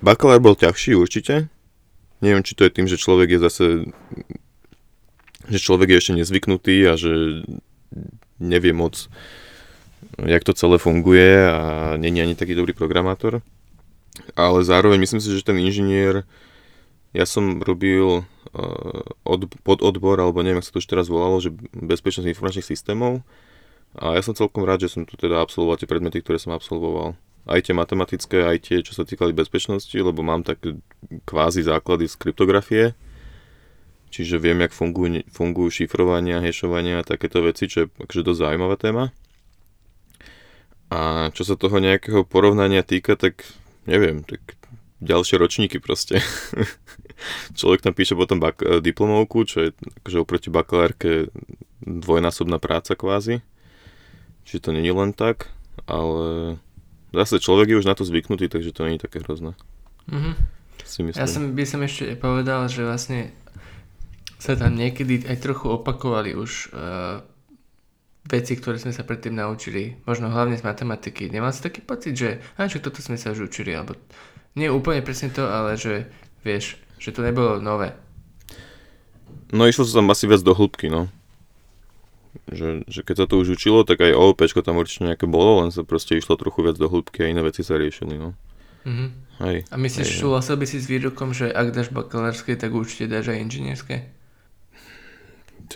[0.03, 1.47] Bakalár bol ťažší určite.
[2.19, 3.65] Neviem, či to je tým, že človek je zase
[5.43, 7.43] že človek je ešte nezvyknutý a že
[8.39, 9.11] nevie moc
[10.19, 13.41] jak to celé funguje a není ani taký dobrý programátor.
[14.37, 16.23] Ale zároveň myslím si, že ten inžinier,
[17.13, 21.53] ja som robil uh, od, odbor, alebo neviem, ako sa to už teraz volalo, že
[21.77, 23.21] bezpečnosť informačných systémov.
[23.93, 27.13] A ja som celkom rád, že som tu teda absolvoval tie predmety, ktoré som absolvoval.
[27.45, 30.65] Aj tie matematické, aj tie, čo sa týkali bezpečnosti, lebo mám tak
[31.29, 32.97] kvázi základy z kryptografie.
[34.09, 38.75] Čiže viem, jak fungujú, fungujú šifrovania, hešovania a takéto veci, čo je akože dosť zaujímavá
[38.81, 39.03] téma.
[40.89, 43.45] A čo sa toho nejakého porovnania týka, tak
[43.85, 44.57] neviem, tak
[45.03, 46.23] ďalšie ročníky proste.
[47.59, 49.69] Človek tam píše potom bak- diplomovku, čo je
[50.03, 51.27] akože oproti bakalárke
[51.83, 53.43] dvojnásobná práca kvázi.
[54.47, 55.51] Čiže to není len tak,
[55.87, 56.55] ale
[57.15, 59.55] zase človek je už na to zvyknutý, takže to není také hrozné.
[60.11, 60.35] Mm-hmm.
[60.83, 63.31] Si Ja som, by som ešte povedal, že vlastne
[64.35, 67.23] sa tam niekedy aj trochu opakovali už uh,
[68.27, 71.31] veci, ktoré sme sa predtým naučili, možno hlavne z matematiky.
[71.31, 73.95] Nemal si taký pocit, že a čo toto sme sa už učili, alebo
[74.53, 76.09] nie úplne presne to, ale že
[76.45, 77.97] vieš, že to nebolo nové.
[79.53, 81.09] No išlo sa tam asi viac do hĺbky, no.
[82.49, 85.69] Že, že keď sa to už učilo, tak aj OOP tam určite nejaké bolo, len
[85.69, 88.33] sa proste išlo trochu viac do hĺbky a iné veci sa riešili, no.
[88.83, 89.09] Mm-hmm.
[89.45, 93.07] Hej, a myslíš, hej, súhlasil by si s výrokom, že ak dáš bakalárske, tak určite
[93.07, 94.11] dáš aj inžinierské?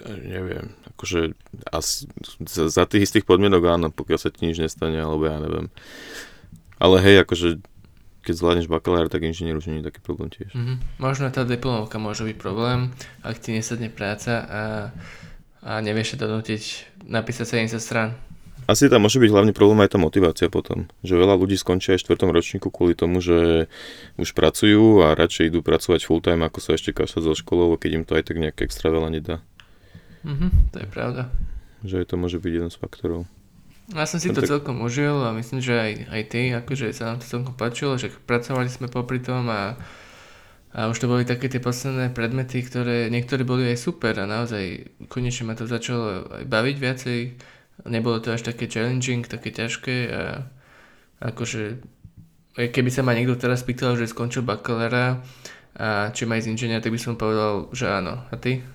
[0.05, 1.33] neviem, akože
[1.73, 2.05] asi,
[2.45, 5.73] za, za tých istých podmienok áno, pokiaľ sa ti nič nestane, alebo ja neviem.
[6.77, 7.57] Ale hej, akože
[8.27, 10.51] keď zvládneš bakalár, tak inžinier už nie je taký problém tiež.
[10.51, 10.99] Mm-hmm.
[10.99, 12.91] Možno tá diplomovka môže byť problém,
[13.23, 14.61] ak ti nesadne práca a,
[15.63, 16.63] a nevieš sa donútiť
[17.07, 18.19] napísať 70 strán.
[18.67, 20.91] Asi tam môže byť hlavný problém aj tá motivácia potom.
[20.99, 23.71] Že veľa ľudí skončia aj v štvrtom ročníku kvôli tomu, že
[24.19, 27.91] už pracujú a radšej idú pracovať full time, ako sa ešte kašať zo školou, keď
[27.95, 29.39] im to aj tak nejak extra veľa nedá.
[30.27, 31.31] Mm-hmm, to je pravda.
[31.87, 33.23] Že to môže byť jeden z faktorov.
[33.95, 34.51] Ja som si to tak...
[34.51, 38.11] celkom užil a myslím, že aj, aj ty, akože sa nám to celkom páčilo, že
[38.11, 39.79] pracovali sme popri tom a,
[40.75, 44.91] a už to boli také tie posledné predmety, ktoré niektoré boli aj super a naozaj
[45.07, 47.19] konečne ma to začalo aj baviť viacej.
[47.87, 50.43] Nebolo to až také challenging, také ťažké a
[51.23, 51.79] akože
[52.59, 55.23] keby sa ma niekto teraz pýtal, že skončil bakalára
[55.79, 58.19] a či má ísť inžinier, tak by som povedal, že áno.
[58.27, 58.65] A ty?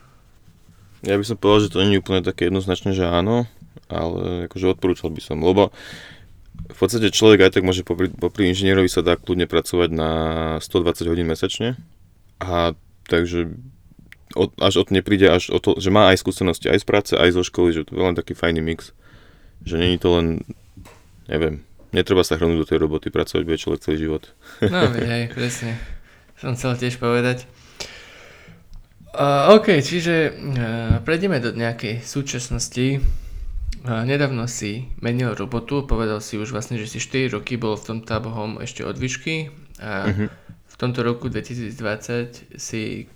[1.02, 3.44] Ja by som povedal, že to nie je úplne také jednoznačné, že áno,
[3.92, 5.70] ale akože odporúčal by som, lebo
[6.72, 10.10] v podstate človek aj tak môže popri, popri inžinierovi sa dá kľudne pracovať na
[10.60, 11.76] 120 hodín mesačne
[12.40, 12.72] a
[13.08, 13.52] takže
[14.32, 17.36] od, až od nepríde až o to, že má aj skúsenosti aj z práce, aj
[17.36, 18.96] zo školy, že to je len taký fajný mix,
[19.64, 20.40] že není to len,
[21.28, 21.60] neviem,
[21.92, 24.22] netreba sa hrnúť do tej roboty, pracovať bude človek celý život.
[24.64, 25.76] No, hej, presne.
[26.40, 27.46] Som chcel tiež povedať.
[29.12, 33.04] Uh, OK, čiže uh, prejdeme do nejakej súčasnosti.
[33.82, 37.98] Nedávno si menil robotu, povedal si už vlastne, že si 4 roky bol v tom
[37.98, 39.50] tábohom ešte od výšky
[39.82, 40.28] a uh-huh.
[40.70, 43.10] v tomto roku 2020 si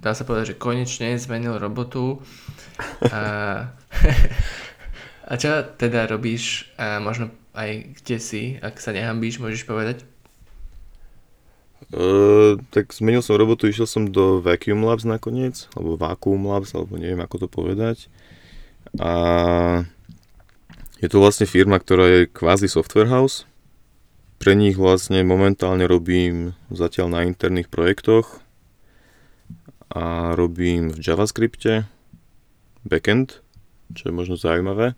[0.00, 2.20] dá sa povedať, že konečne zmenil robotu.
[3.08, 3.20] A,
[5.30, 10.04] a čo teda robíš a možno aj kde si, ak sa nehambíš, môžeš povedať?
[11.90, 17.00] Uh, tak zmenil som robotu, išiel som do Vacuum Labs nakoniec, alebo Vacuum Labs, alebo
[17.00, 18.12] neviem ako to povedať.
[18.98, 19.84] A
[21.00, 23.48] je to vlastne firma, ktorá je kvázi software house.
[24.40, 28.40] Pre nich vlastne momentálne robím zatiaľ na interných projektoch
[29.92, 31.88] a robím v JavaScripte
[32.84, 33.42] backend,
[33.96, 34.94] čo je možno zaujímavé.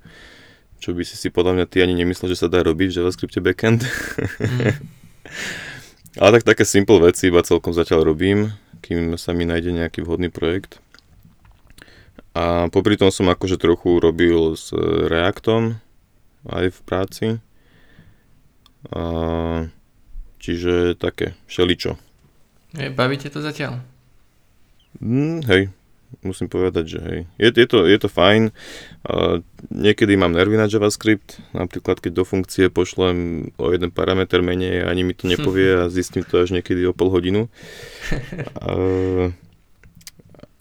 [0.83, 3.39] Čo by si si podľa mňa ty ani nemyslel, že sa dá robiť v JavaScripte
[3.39, 3.87] backend.
[3.87, 4.83] Mm.
[6.21, 8.53] Ale tak také simple veci iba celkom zatiaľ robím,
[8.85, 10.82] kým sa mi nájde nejaký vhodný projekt.
[12.33, 14.73] A popri tom som akože trochu robil s
[15.09, 15.77] Reactom
[16.49, 17.27] aj v práci.
[18.89, 19.03] A,
[20.41, 22.01] čiže také, všeličo.
[22.97, 23.85] Bavíte to zatiaľ?
[24.97, 25.63] Mm, hej,
[26.25, 27.21] musím povedať, že hej.
[27.37, 28.49] Je, je, to, je to fajn.
[29.05, 34.89] Uh, niekedy mám nervy na JavaScript, napríklad keď do funkcie pošlem o jeden parameter menej
[34.89, 37.49] ani mi to nepovie a zistím to až niekedy o pol hodinu.
[38.63, 39.35] Uh,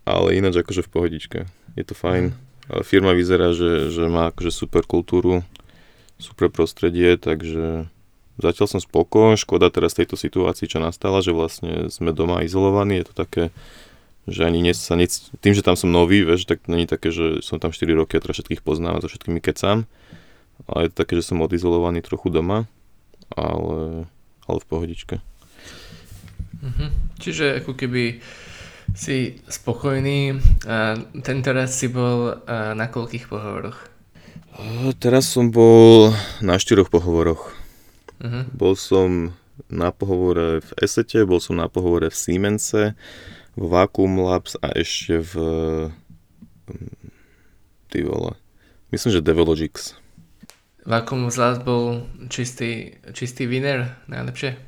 [0.01, 1.39] ale ináč akože v pohodičke.
[1.75, 2.35] Je to fajn.
[2.69, 5.43] Uh, firma vyzerá, že, že má akože super kultúru,
[6.21, 7.89] super prostredie, takže
[8.37, 13.05] zatiaľ som spokojný, škoda teraz tejto situácii, čo nastala, že vlastne sme doma izolovaní, je
[13.09, 13.43] to také,
[14.29, 15.09] že ani nie sa nic,
[15.41, 18.23] tým, že tam som nový, vieš, tak není také, že som tam 4 roky a
[18.23, 19.89] teraz všetkých poznám a so všetkými kecám,
[20.69, 22.69] ale je to také, že som odizolovaný trochu doma,
[23.33, 24.05] ale,
[24.45, 25.15] ale v pohodičke.
[26.61, 27.17] Mhm.
[27.17, 28.21] Čiže ako keby
[28.95, 30.39] si spokojný.
[30.67, 33.77] A tento raz si bol na koľkých pohovoroch?
[34.99, 36.11] Teraz som bol
[36.43, 37.55] na štyroch pohovoroch.
[38.21, 38.43] Uh-huh.
[38.53, 39.33] Bol som
[39.71, 42.93] na pohovore v Esete, bol som na pohovore v Siemense,
[43.55, 45.33] v Vacuum Labs a ešte v...
[47.91, 48.35] Ty vole.
[48.91, 49.95] Myslím, že Devologix.
[50.83, 54.59] Vacuum Labs bol čistý, čistý winner, najlepšie?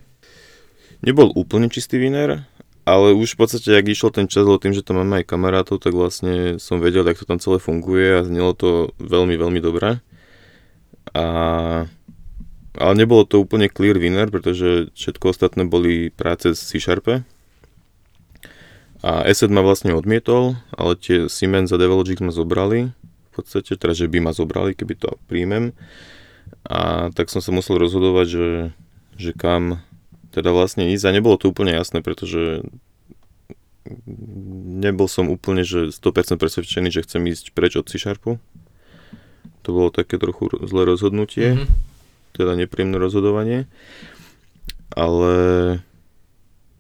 [1.04, 2.48] Nebol úplne čistý winner,
[2.84, 5.80] ale už v podstate, ak išiel ten čas, lebo tým, že tam máme aj kamarátov,
[5.80, 10.04] tak vlastne som vedel, ako to tam celé funguje a znelo to veľmi, veľmi dobre.
[11.16, 11.26] A...
[12.74, 17.22] Ale nebolo to úplne clear winner, pretože všetko ostatné boli práce z C-Sharpe.
[19.06, 22.90] A Asset ma vlastne odmietol, ale tie Siemens a Develogic ma zobrali.
[23.30, 25.78] V podstate, teda, že by ma zobrali, keby to príjmem.
[26.66, 28.48] A tak som sa musel rozhodovať, že,
[29.22, 29.84] že kam
[30.34, 32.66] teda vlastne ísť a nebolo to úplne jasné, pretože
[34.82, 38.42] nebol som úplne že 100% presvedčený, že chcem ísť preč od C-Sharpu.
[39.64, 41.70] To bolo také trochu zlé rozhodnutie, mm-hmm.
[42.36, 43.70] teda nepríjemné rozhodovanie.
[44.92, 45.34] Ale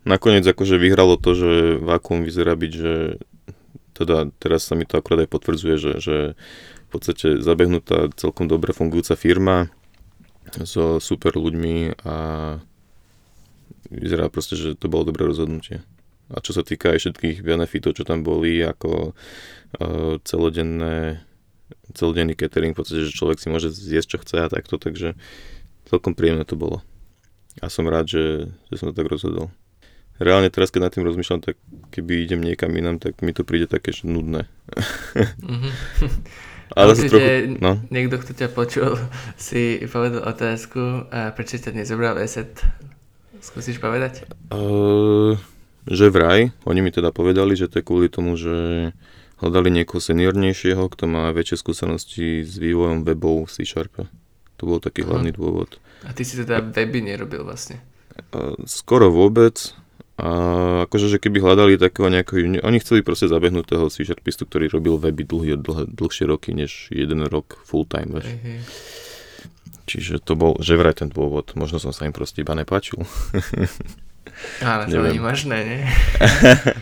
[0.03, 2.93] nakoniec akože vyhralo to, že Vakuum vyzerá byť, že
[3.93, 8.73] teda teraz sa mi to akorát aj potvrdzuje, že, že v podstate zabehnutá celkom dobre
[8.73, 9.69] fungujúca firma
[10.65, 12.15] so super ľuďmi a
[13.89, 15.83] vyzerá proste, že to bolo dobré rozhodnutie.
[16.31, 21.21] A čo sa týka aj všetkých benefitov, čo tam boli, ako uh, celodenné,
[21.91, 25.19] celodenný catering, v podstate, že človek si môže zjesť, čo chce a takto, takže
[25.85, 26.79] celkom príjemné to bolo.
[27.61, 29.53] A som rád, že, že som to tak rozhodol.
[30.21, 31.57] Reálne teraz, keď nad tým rozmýšľam, tak
[31.89, 34.45] keby idem niekam inám, tak mi to príde také, že nudné.
[35.41, 35.73] Mm-hmm.
[36.79, 37.77] Ale Určite trochu, no.
[37.93, 38.97] niekto, kto ťa počul,
[39.37, 42.65] si povedal otázku, a prečo ťa nezobral ESET
[43.43, 44.23] Skúsiš povedať?
[44.47, 45.35] Uh,
[45.83, 48.89] že vraj, oni mi teda povedali, že to je kvôli tomu, že
[49.43, 54.07] hľadali niekoho seniornejšieho, kto má väčšie skúsenosti s vývojom webov v C-Sharpe.
[54.57, 55.75] To bol taký hlavný dôvod.
[56.07, 57.83] A ty si teda weby nerobil vlastne?
[58.31, 59.75] Uh, skoro vôbec.
[60.15, 60.29] A
[60.87, 65.27] akože, že keby hľadali takého nejakého, oni chceli proste zabehnúť toho C-Sharpistu, ktorý robil weby
[65.27, 68.15] dlhý, dlhé, dlhšie roky, než jeden rok full time.
[68.23, 68.59] Hey, hey.
[69.83, 71.51] Čiže to bol že vraj ten dôvod.
[71.59, 73.03] Možno som sa im proste iba nepáčil.
[74.63, 75.81] Ale to nie možné, nie?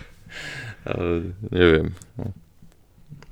[0.90, 1.98] Ale, neviem.
[2.18, 2.26] No.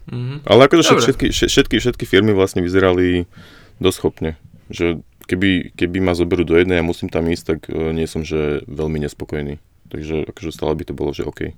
[0.10, 0.38] Mm-hmm.
[0.45, 3.29] Ale akože všetky, všetky, všetky firmy vlastne vyzerali
[3.77, 4.32] dosť schopne.
[4.73, 8.25] Že keby, keby ma zoberú do jednej a musím tam ísť, tak uh, nie som
[8.25, 9.62] že veľmi nespokojný.
[9.89, 11.53] Takže akože stále by to bolo, že OK.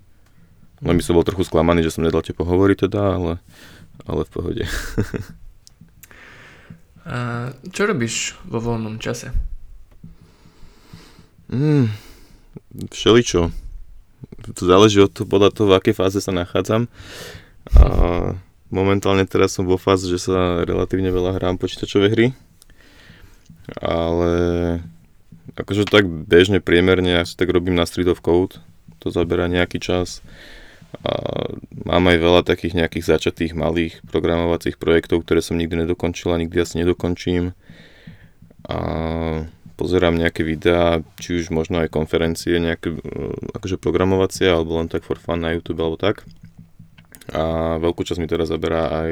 [0.81, 3.33] Len by som bol trochu sklamaný, že som nedal tie pohovory teda, ale,
[4.03, 4.63] ale v pohode.
[7.71, 9.33] Čo robíš vo voľnom čase?
[11.51, 11.91] Mm,
[12.93, 13.51] všeličo.
[14.55, 16.85] To záleží od toho, podľa toho, v akej fáze sa nachádzam.
[17.73, 17.85] A
[18.69, 22.27] momentálne teraz som vo fáze, že sa relatívne veľa hrám počítačové hry.
[23.81, 24.31] Ale
[25.57, 28.61] akože tak bežne, priemerne, ja si tak robím na Street of Code.
[29.01, 30.21] To zaberá nejaký čas.
[31.01, 31.11] A
[31.87, 36.57] mám aj veľa takých nejakých začatých malých programovacích projektov, ktoré som nikdy nedokončil a nikdy
[36.59, 37.55] asi nedokončím.
[38.67, 38.77] A
[39.79, 42.93] pozerám nejaké videá, či už možno aj konferencie, nejaké
[43.55, 46.27] akože programovacie, alebo len tak for fun na YouTube alebo tak.
[47.31, 49.11] A veľkú časť mi teraz zaberá aj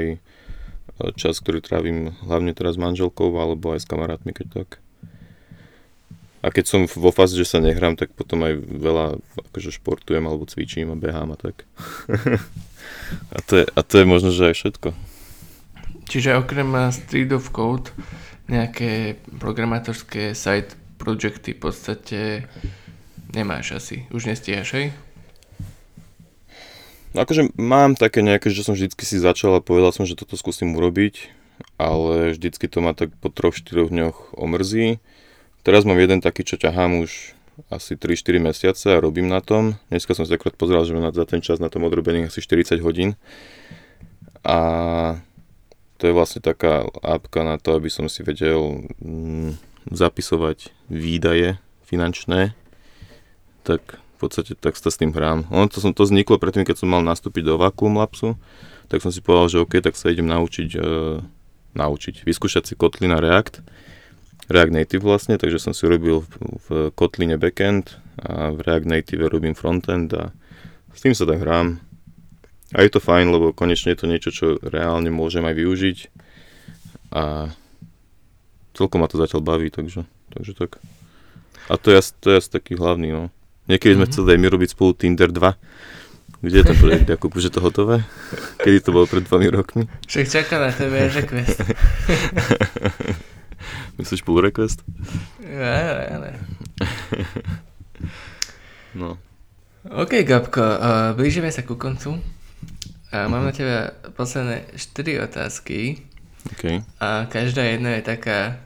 [1.15, 4.83] čas, ktorý trávim hlavne teraz s manželkou alebo aj s kamarátmi, keď tak.
[6.39, 9.05] A keď som vo fáze, že sa nehrám, tak potom aj veľa
[9.51, 11.67] akože športujem alebo cvičím a behám a tak.
[13.35, 14.89] a, to je, a to je možno, že aj všetko.
[16.07, 17.91] Čiže okrem Street of Code
[18.47, 22.19] nejaké programátorské side projekty v podstate
[23.35, 24.07] nemáš asi.
[24.09, 24.87] Už nestíhaš, hej?
[27.13, 30.39] No akože mám také nejaké, že som vždycky si začal a povedal som, že toto
[30.39, 31.29] skúsim urobiť,
[31.75, 35.03] ale vždycky to ma tak po troch, štyroch dňoch omrzí
[35.59, 37.35] Teraz mám jeden taký, čo ťahám už
[37.67, 39.75] asi 3-4 mesiace a robím na tom.
[39.91, 43.19] Dneska som si akorát pozeral, že za ten čas na tom odrobení asi 40 hodín.
[44.47, 45.19] A
[45.99, 49.59] to je vlastne taká apka na to, aby som si vedel mm,
[49.91, 52.55] zapisovať výdaje finančné.
[53.67, 55.43] Tak v podstate tak sa s tým hrám.
[55.51, 58.39] Ono to, som, to vzniklo predtým, keď som mal nastúpiť do Vacuum Labsu,
[58.87, 61.19] tak som si povedal, že OK, tak sa idem naučiť, e,
[61.75, 63.59] naučiť, vyskúšať si kotly na React
[64.49, 66.33] React Native vlastne, takže som si robil v,
[66.65, 70.33] v Kotline backend a v React Native robím frontend a
[70.89, 71.77] s tým sa tak hrám.
[72.73, 75.97] A je to fajn, lebo konečne je to niečo, čo reálne môžem aj využiť
[77.13, 77.53] a
[78.73, 80.81] celkom ma to zatiaľ baví, takže, takže tak.
[81.69, 83.23] A to je, to je taký hlavný, no.
[83.69, 84.01] Niekedy mm-hmm.
[84.01, 84.11] sme mhm.
[84.13, 85.45] chceli aj my robiť spolu Tinder 2.
[86.39, 87.35] Kde je ten projekt, Jakub?
[87.35, 87.99] Už je to hotové?
[88.63, 89.83] Kedy to bolo pred dvomi rokmi?
[90.07, 91.67] Však čaká na tebe request.
[93.97, 94.83] Myslíš pull request?
[95.43, 96.39] Ja, ja, ja.
[98.95, 99.17] No.
[99.85, 102.17] OK, Gabko, uh, blížime sa ku koncu.
[103.09, 106.03] Uh, mám na teba posledné 4 otázky.
[106.55, 106.83] Okay.
[106.99, 108.59] A každá jedna je taká,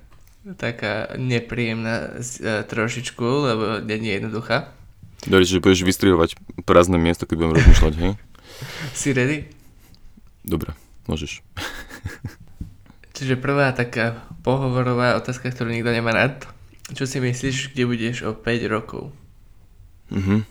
[0.57, 4.73] taká nepríjemná uh, trošičku, lebo nie je jednoduchá.
[5.23, 6.35] Dobre, že budeš vystrihovať
[6.67, 8.13] prázdne miesto, keď budem rozmýšľať, hej?
[8.95, 9.49] Si ready?
[10.43, 10.75] Dobre,
[11.07, 11.43] môžeš.
[13.13, 16.49] Čiže prvá taká pohovorová otázka, ktorú nikto nemá rád.
[16.91, 19.13] Čo si myslíš, kde budeš o 5 rokov?
[20.09, 20.49] Mhm.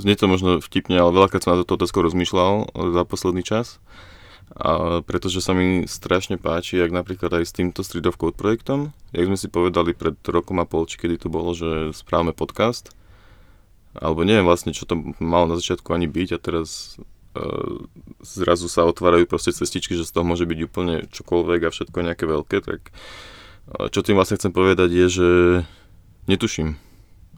[0.00, 3.82] Znie to možno vtipne, ale veľakrát som na toto otázku rozmýšľal za posledný čas.
[4.56, 8.90] A pretože sa mi strašne páči, jak napríklad aj s týmto Street of Code projektom,
[9.14, 12.90] jak sme si povedali pred rokom a pol, či kedy to bolo, že správame podcast,
[13.94, 16.98] alebo neviem vlastne, čo to malo na začiatku ani byť a teraz
[18.20, 22.24] zrazu sa otvárajú proste cestičky, že z toho môže byť úplne čokoľvek a všetko nejaké
[22.28, 25.28] veľké, tak uh, čo tým vlastne chcem povedať je, že
[26.28, 26.76] netuším.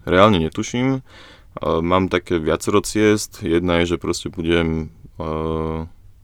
[0.04, 1.00] Reálne netuším.
[1.00, 3.40] Uh, mám také viacero ciest.
[3.42, 4.90] Jedna je, že proste budem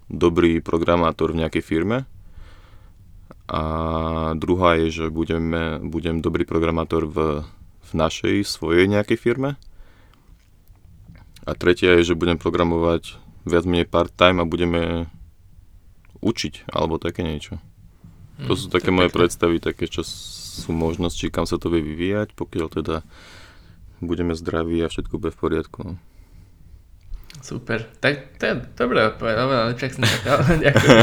[0.09, 1.99] dobrý programátor v nejakej firme.
[3.49, 3.63] A
[4.37, 7.49] druhá je, že budeme, budem dobrý programátor v,
[7.85, 9.57] v našej, svojej nejakej firme.
[11.49, 15.07] A tretia je, že budem programovať viac menej part-time a budeme
[16.19, 17.63] učiť, alebo také niečo.
[18.47, 22.35] To sú mm, také moje predstavy, také, čo sú možnosti, kam sa to vie vyvíjať,
[22.39, 22.97] pokiaľ teda
[23.99, 25.79] budeme zdraví a všetko bude v poriadku.
[25.83, 25.95] No.
[27.43, 27.87] Super.
[28.03, 30.37] Tak to je dobré odpoveď, oveľa lepšie som čakal.
[30.67, 30.99] Ďakujem.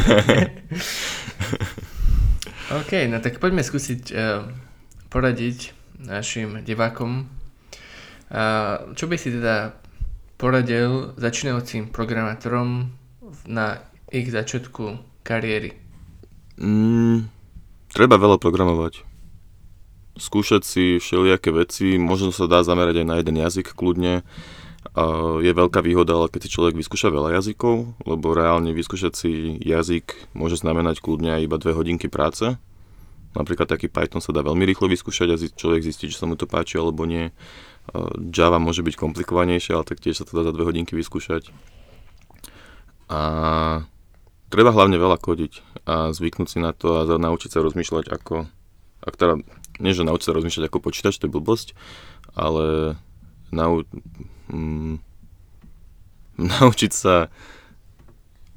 [2.82, 4.48] OK, no tak poďme skúsiť uh,
[5.14, 5.72] poradiť
[6.02, 7.30] našim divákom.
[8.26, 9.85] Uh, čo by si teda
[10.36, 12.92] poradil začínajúcim programátorom
[13.48, 15.76] na ich začiatku kariéry?
[16.56, 17.28] Mm,
[17.92, 19.04] treba veľa programovať.
[20.16, 24.24] Skúšať si všelijaké veci, možno sa dá zamerať aj na jeden jazyk kľudne.
[25.44, 30.32] Je veľká výhoda, ale keď si človek vyskúša veľa jazykov, lebo reálne vyskúšať si jazyk
[30.32, 32.56] môže znamenať kľudne aj iba dve hodinky práce.
[33.36, 36.48] Napríklad taký Python sa dá veľmi rýchlo vyskúšať a človek zistí, či sa mu to
[36.48, 37.36] páči alebo nie.
[38.34, 41.54] Java môže byť komplikovanejšia, ale taktiež sa to dá za dve hodinky vyskúšať.
[43.06, 43.20] A
[44.50, 48.50] treba hlavne veľa kodiť a zvyknúť si na to a naučiť sa rozmýšľať ako,
[49.06, 49.46] ak teda,
[49.78, 51.78] nie že naučiť sa rozmýšľať ako počítač, to je blbosť,
[52.34, 52.98] ale
[53.54, 53.86] nau,
[54.50, 54.98] mm,
[56.58, 57.30] naučiť sa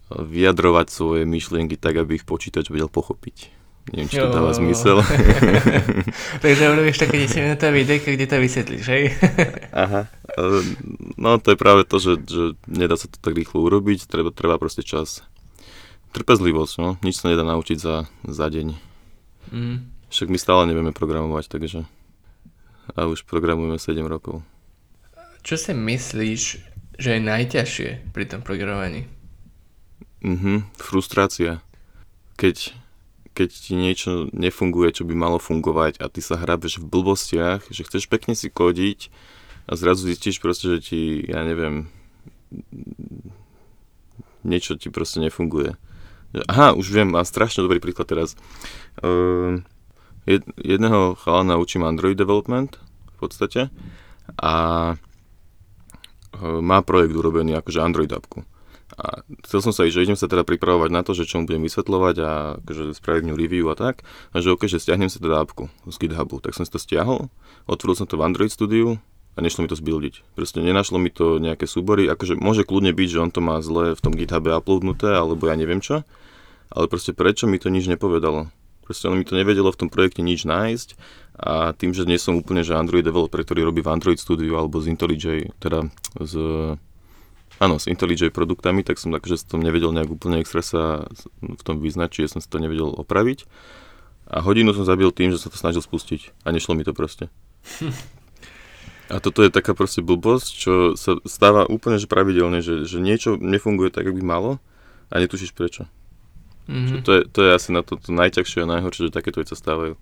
[0.08, 3.57] vyjadrovať svoje myšlienky tak, aby ich počítač vedel pochopiť.
[3.88, 5.01] Neviem, či to dáva zmysel.
[6.44, 9.05] Takže urobíš také 10 minútové videjko, kde to vysvetlíš, hej?
[9.85, 10.12] Aha.
[11.16, 14.61] No to je práve to, že, že nedá sa to tak rýchlo urobiť, treba, treba
[14.61, 15.24] proste čas.
[16.12, 17.01] Trpezlivosť, no.
[17.01, 18.77] Nič sa nedá naučiť za, za deň.
[19.53, 19.77] Mm.
[20.12, 21.88] Však my stále nevieme programovať, takže...
[22.96, 24.40] A už programujeme 7 rokov.
[25.44, 26.42] Čo si myslíš,
[26.96, 29.09] že je najťažšie pri tom programovaní?
[30.24, 31.62] Mhm, frustrácia.
[32.40, 32.74] Keď
[33.38, 37.87] keď ti niečo nefunguje, čo by malo fungovať a ty sa hrabeš v blbostiach, že
[37.87, 39.14] chceš pekne si kodiť
[39.70, 41.87] a zrazu zistíš proste, že ti, ja neviem,
[44.42, 45.79] niečo ti proste nefunguje.
[46.51, 48.35] Aha, už viem, mám strašne dobrý príklad teraz.
[50.27, 52.77] Jed, jedného chalana učím Android development
[53.14, 53.72] v podstate
[54.37, 54.53] a
[54.92, 58.44] uh, má projekt urobený akože Android appku.
[58.98, 61.62] A chcel som sa že idem sa teda pripravovať na to, že čo mu budem
[61.62, 64.02] vysvetľovať a akože spraviť ňu review a tak.
[64.34, 66.42] A že ok, že stiahnem sa teda appku z GitHubu.
[66.42, 67.30] Tak som si to stiahol,
[67.70, 68.98] otvoril som to v Android Studio
[69.34, 70.34] a nešlo mi to zbuildiť.
[70.34, 73.94] Proste nenašlo mi to nejaké súbory, akože môže kľudne byť, že on to má zle
[73.94, 76.03] v tom GitHube uploadnuté, alebo ja neviem čo.
[76.74, 78.51] Ale proste prečo mi to nič nepovedalo?
[78.82, 80.99] Proste ono mi to nevedelo v tom projekte nič nájsť
[81.38, 84.82] a tým, že nie som úplne že Android developer, ktorý robí v Android Studio alebo
[84.82, 85.86] z IntelliJ, teda
[86.18, 86.34] z
[87.59, 91.11] Áno, s IntelliJ produktami, tak som akože som nevedel nejak úplne extra sa
[91.42, 93.50] v tom vyznať, čiže som si to nevedel opraviť.
[94.30, 97.26] A hodinu som zabil tým, že sa to snažil spustiť a nešlo mi to proste.
[99.09, 103.40] A toto je taká proste blbosť, čo sa stáva úplne že pravidelne, že, že niečo
[103.40, 104.50] nefunguje tak, ako by malo
[105.09, 105.88] a netušíš prečo.
[106.68, 107.00] Mm-hmm.
[107.00, 109.96] to, je, to je asi na to, to najťažšie a najhoršie, že takéto veci stávajú.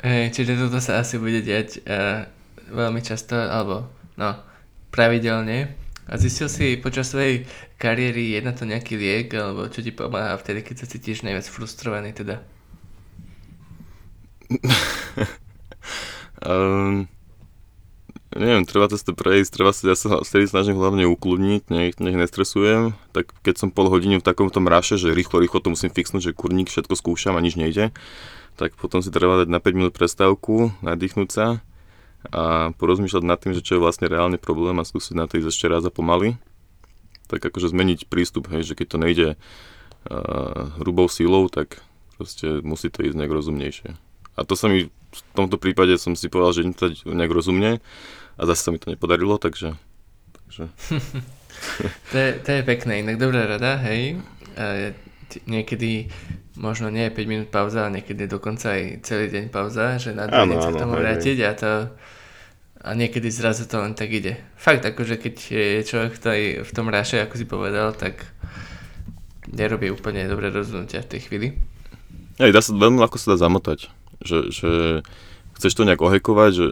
[0.00, 2.24] Hej, čiže toto sa asi bude diať uh,
[2.72, 3.84] veľmi často, alebo
[4.16, 4.40] no,
[4.88, 5.76] pravidelne.
[6.06, 7.50] A zistil si počas svojej
[7.82, 11.50] kariéry, je na to nejaký liek, alebo čo ti pomáha vtedy, keď sa cítiš najviac
[11.50, 12.46] frustrovaný teda?
[16.46, 17.10] um,
[18.38, 22.94] neviem, treba to prejsť, treba sa, ja sa vtedy snažím hlavne ukludniť, nech, nech nestresujem,
[23.10, 26.38] tak keď som pol hodinu v takomto mraše, že rýchlo, rýchlo to musím fixnúť, že
[26.38, 27.90] kurník, všetko skúšam a nič nejde,
[28.54, 31.46] tak potom si treba dať na 5 minút prestávku, nadýchnúť sa
[32.32, 35.50] a porozmýšľať nad tým, že čo je vlastne reálny problém a skúsiť na to ísť
[35.50, 36.38] ešte raz a pomaly.
[37.26, 41.82] Tak akože zmeniť prístup, hej, že keď to nejde uh, hrubou silou, tak
[42.16, 43.98] proste musí to ísť nejak rozumnejšie.
[44.36, 47.80] A to sa mi v tomto prípade som si povedal, že to nejak rozumne
[48.36, 49.74] a zase sa mi to nepodarilo, takže...
[50.36, 50.68] takže...
[52.12, 54.20] to, je, to je pekné, inak dobrá rada, hej.
[54.54, 54.92] Uh,
[55.48, 56.12] niekedy
[56.56, 60.48] možno nie je 5 minút pauza, niekedy dokonca aj celý deň pauza, že na dva
[60.60, 61.72] sa k tomu vrátiť a to
[62.82, 64.40] a niekedy zrazu to len tak ide.
[64.56, 66.20] Fakt, akože keď je človek v,
[66.64, 68.24] v tom ráše, ako si povedal, tak
[69.48, 71.48] nerobí úplne dobré rozhodnutia v tej chvíli.
[72.36, 73.88] Hej, dá sa, veľmi ľahko sa dá zamotať.
[74.20, 74.70] Že, že
[75.56, 76.66] chceš to nejak ohekovať, že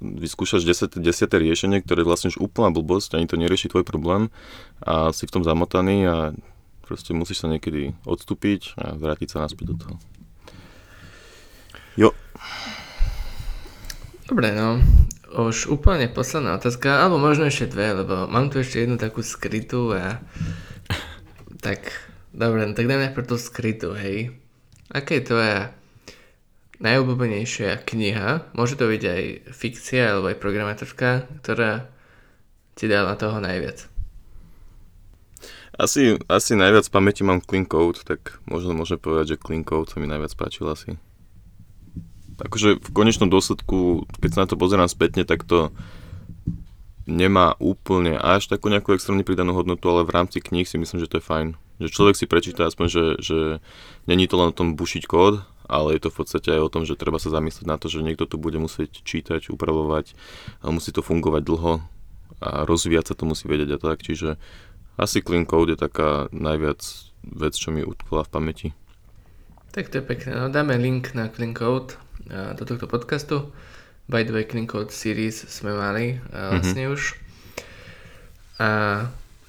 [0.00, 4.32] vyskúšaš 10, 10 riešenie, ktoré vlastne už úplná blbosť, ani to nerieši tvoj problém
[4.80, 6.16] a si v tom zamotaný a
[6.90, 9.94] Proste musíš sa niekedy odstúpiť a vrátiť sa naspäť do toho.
[11.94, 12.10] Jo.
[14.26, 14.82] Dobre, no.
[15.30, 19.94] Už úplne posledná otázka, alebo možno ešte dve, lebo mám tu ešte jednu takú skrytú
[19.94, 20.18] a...
[21.66, 21.94] tak,
[22.34, 24.34] dobre, no tak dajme najprv tú skrytú, hej.
[24.90, 25.58] Aká je tvoja
[26.82, 28.50] najobľúbenejšia kniha?
[28.58, 29.22] Môže to byť aj
[29.54, 31.86] fikcia, alebo aj programátorka, ktorá
[32.74, 33.86] ti dala toho najviac.
[35.80, 40.02] Asi, asi najviac pamäti mám Clean Code, tak možno môžem povedať, že Clean Code sa
[40.02, 40.98] mi najviac páčil asi.
[42.40, 45.72] Akože v konečnom dôsledku, keď sa na to pozerám spätne, tak to
[47.10, 51.10] nemá úplne až takú nejakú extrémne pridanú hodnotu, ale v rámci kníh si myslím, že
[51.10, 51.48] to je fajn.
[51.80, 53.38] Že človek si prečíta aspoň, že, že
[54.06, 56.82] není to len o tom bušiť kód, ale je to v podstate aj o tom,
[56.86, 60.12] že treba sa zamyslieť na to, že niekto to bude musieť čítať, upravovať
[60.60, 61.72] a musí to fungovať dlho
[62.40, 64.40] a rozvíjať sa to musí vedieť a tak, čiže
[64.98, 66.80] asi Clean Code je taká najviac
[67.24, 68.68] vec, čo mi utkvala v pamäti.
[69.70, 70.34] Tak to je pekné.
[70.34, 71.94] No, dáme link na Clean Code
[72.28, 73.48] do tohto podcastu.
[74.10, 76.94] By the way, Clean Code series sme mali vlastne mm-hmm.
[76.98, 77.02] už.
[78.60, 78.68] A,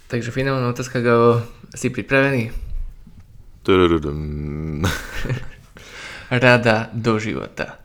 [0.07, 1.43] takže finálna otázka, Gabo,
[1.73, 2.53] si pripravený?
[6.31, 7.81] Rada do života.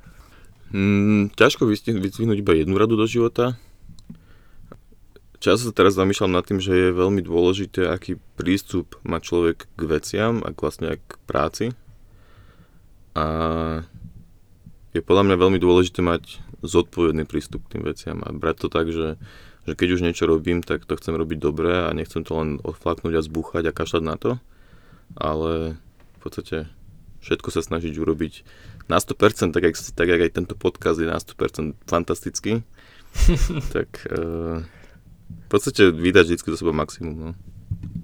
[0.71, 3.59] Mm, ťažko vyzvihnúť iba jednu radu do života.
[5.37, 9.81] Často sa teraz zamýšľam nad tým, že je veľmi dôležité, aký prístup má človek k
[9.87, 11.65] veciam a vlastne aj k práci.
[13.15, 13.27] A
[14.97, 18.89] je podľa mňa veľmi dôležité mať zodpovedný prístup k tým veciam a brať to tak,
[18.89, 19.21] že,
[19.69, 23.21] že keď už niečo robím, tak to chcem robiť dobre a nechcem to len odflaknúť
[23.21, 24.31] a zbúchať a kašľať na to,
[25.21, 25.77] ale
[26.17, 26.73] v podstate
[27.21, 28.35] všetko sa snažiť urobiť
[28.89, 32.65] na 100%, tak, jak, tak jak aj tento podcast je na 100% fantastický,
[33.77, 34.65] tak uh,
[35.27, 37.15] v podstate vydať vždy do seba maximum.
[37.15, 37.31] No.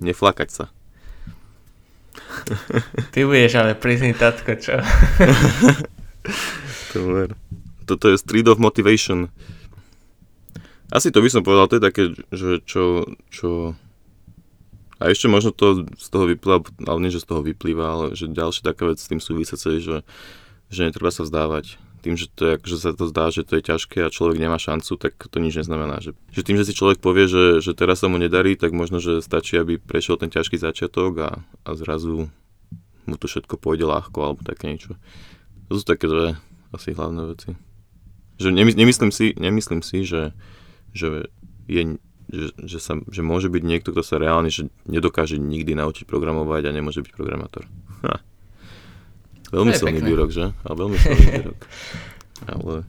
[0.02, 0.64] Neflakať sa.
[3.14, 4.76] Ty budeš ale prísny tatko, čo?
[6.98, 7.34] to
[7.86, 9.32] Toto je street of motivation.
[10.92, 13.72] Asi to by som povedal, to je také, že čo, čo...
[15.00, 18.30] A ešte možno to z toho vyplýva, ale nie, že z toho vyplýva, ale že
[18.30, 20.04] ďalšia taká vec s tým súvisia, že,
[20.68, 23.62] že netreba sa vzdávať tým, že, to je, že sa to zdá, že to je
[23.62, 26.02] ťažké a človek nemá šancu, tak to nič neznamená.
[26.02, 28.98] Že, že tým, že si človek povie, že, že teraz sa mu nedarí, tak možno,
[28.98, 31.30] že stačí, aby prešiel ten ťažký začiatok a,
[31.62, 32.26] a zrazu
[33.06, 34.98] mu to všetko pôjde ľahko alebo také niečo.
[35.70, 36.34] To sú také dve
[36.72, 37.50] asi hlavné veci.
[38.40, 40.32] Že nemyslím si, nemyslím si že,
[40.96, 41.28] že,
[41.68, 42.00] je,
[42.32, 46.68] že, že, sa, že môže byť niekto, kto sa reálne že nedokáže nikdy naučiť programovať
[46.68, 47.68] a nemôže byť programátor.
[48.02, 48.18] Ha.
[49.52, 50.50] Veľmi silný výrok, že?
[50.64, 51.60] A veľmi silný výrok.
[52.48, 52.88] Ale...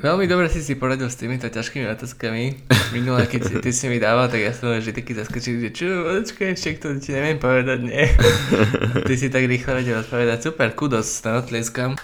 [0.00, 2.56] Veľmi dobre si si poradil s týmito ťažkými otázkami.
[2.96, 6.06] Minulé, keď si, ty si mi dával, tak ja som že taký zaskočil, že čo,
[6.06, 8.08] počkaj, ešte to ti neviem povedať, nie.
[9.10, 10.38] Ty si tak rýchlo vedel odpovedať.
[10.40, 12.00] Super, kudos, na otlieskam.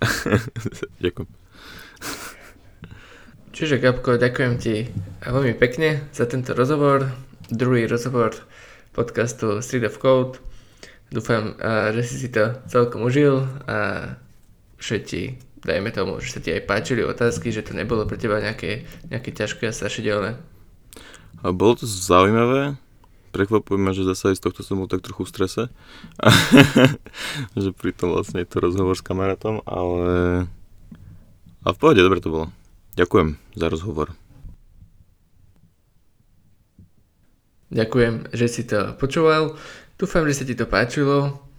[1.04, 1.28] Ďakujem.
[3.52, 4.88] Čiže Gabko, ďakujem ti
[5.20, 7.12] veľmi pekne za tento rozhovor.
[7.52, 8.32] Druhý rozhovor
[8.96, 10.40] podcastu Street of Code.
[11.12, 11.52] Dúfam,
[11.92, 14.08] že si si to celkom užil a
[14.80, 15.22] že ti,
[15.60, 19.36] dajme tomu, že sa ti aj páčili otázky, že to nebolo pre teba nejaké, nejaké
[19.36, 20.40] ťažké a strašidelné.
[21.44, 22.80] A bolo to zaujímavé,
[23.32, 25.62] prekvapuje že zase aj z tohto som bol tak trochu v strese.
[27.58, 30.46] že pritom vlastne je to rozhovor s kamarátom, ale...
[31.64, 32.46] A v pohode, dobre to bolo.
[32.94, 34.12] Ďakujem za rozhovor.
[37.72, 39.56] Ďakujem, že si to počúval.
[39.96, 41.51] Dúfam, že sa ti to páčilo.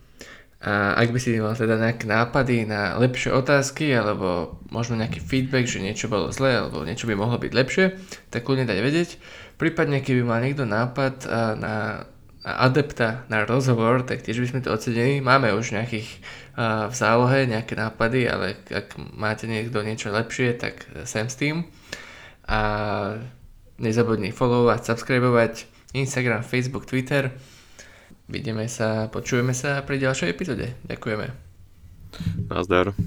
[0.64, 5.68] A ak by si mal teda nejaké nápady na lepšie otázky alebo možno nejaký feedback,
[5.68, 7.86] že niečo bolo zlé alebo niečo by mohlo byť lepšie,
[8.32, 9.10] tak kľudne dať vedieť.
[9.60, 11.76] Prípadne, keby mal niekto nápad na, na
[12.44, 15.20] adepta na rozhovor, tak tiež by sme to ocenili.
[15.20, 16.08] Máme už nejakých
[16.56, 21.68] uh, v zálohe nejaké nápady, ale ak máte niekto niečo lepšie, tak sem s tým.
[22.48, 22.60] A
[23.84, 27.36] nezabudni followovať, subscribovať Instagram, Facebook, Twitter
[28.34, 30.74] Vidíme sa, počujeme sa pri ďalšej epizóde.
[30.90, 31.30] Ďakujeme.
[32.50, 32.98] Nazdar.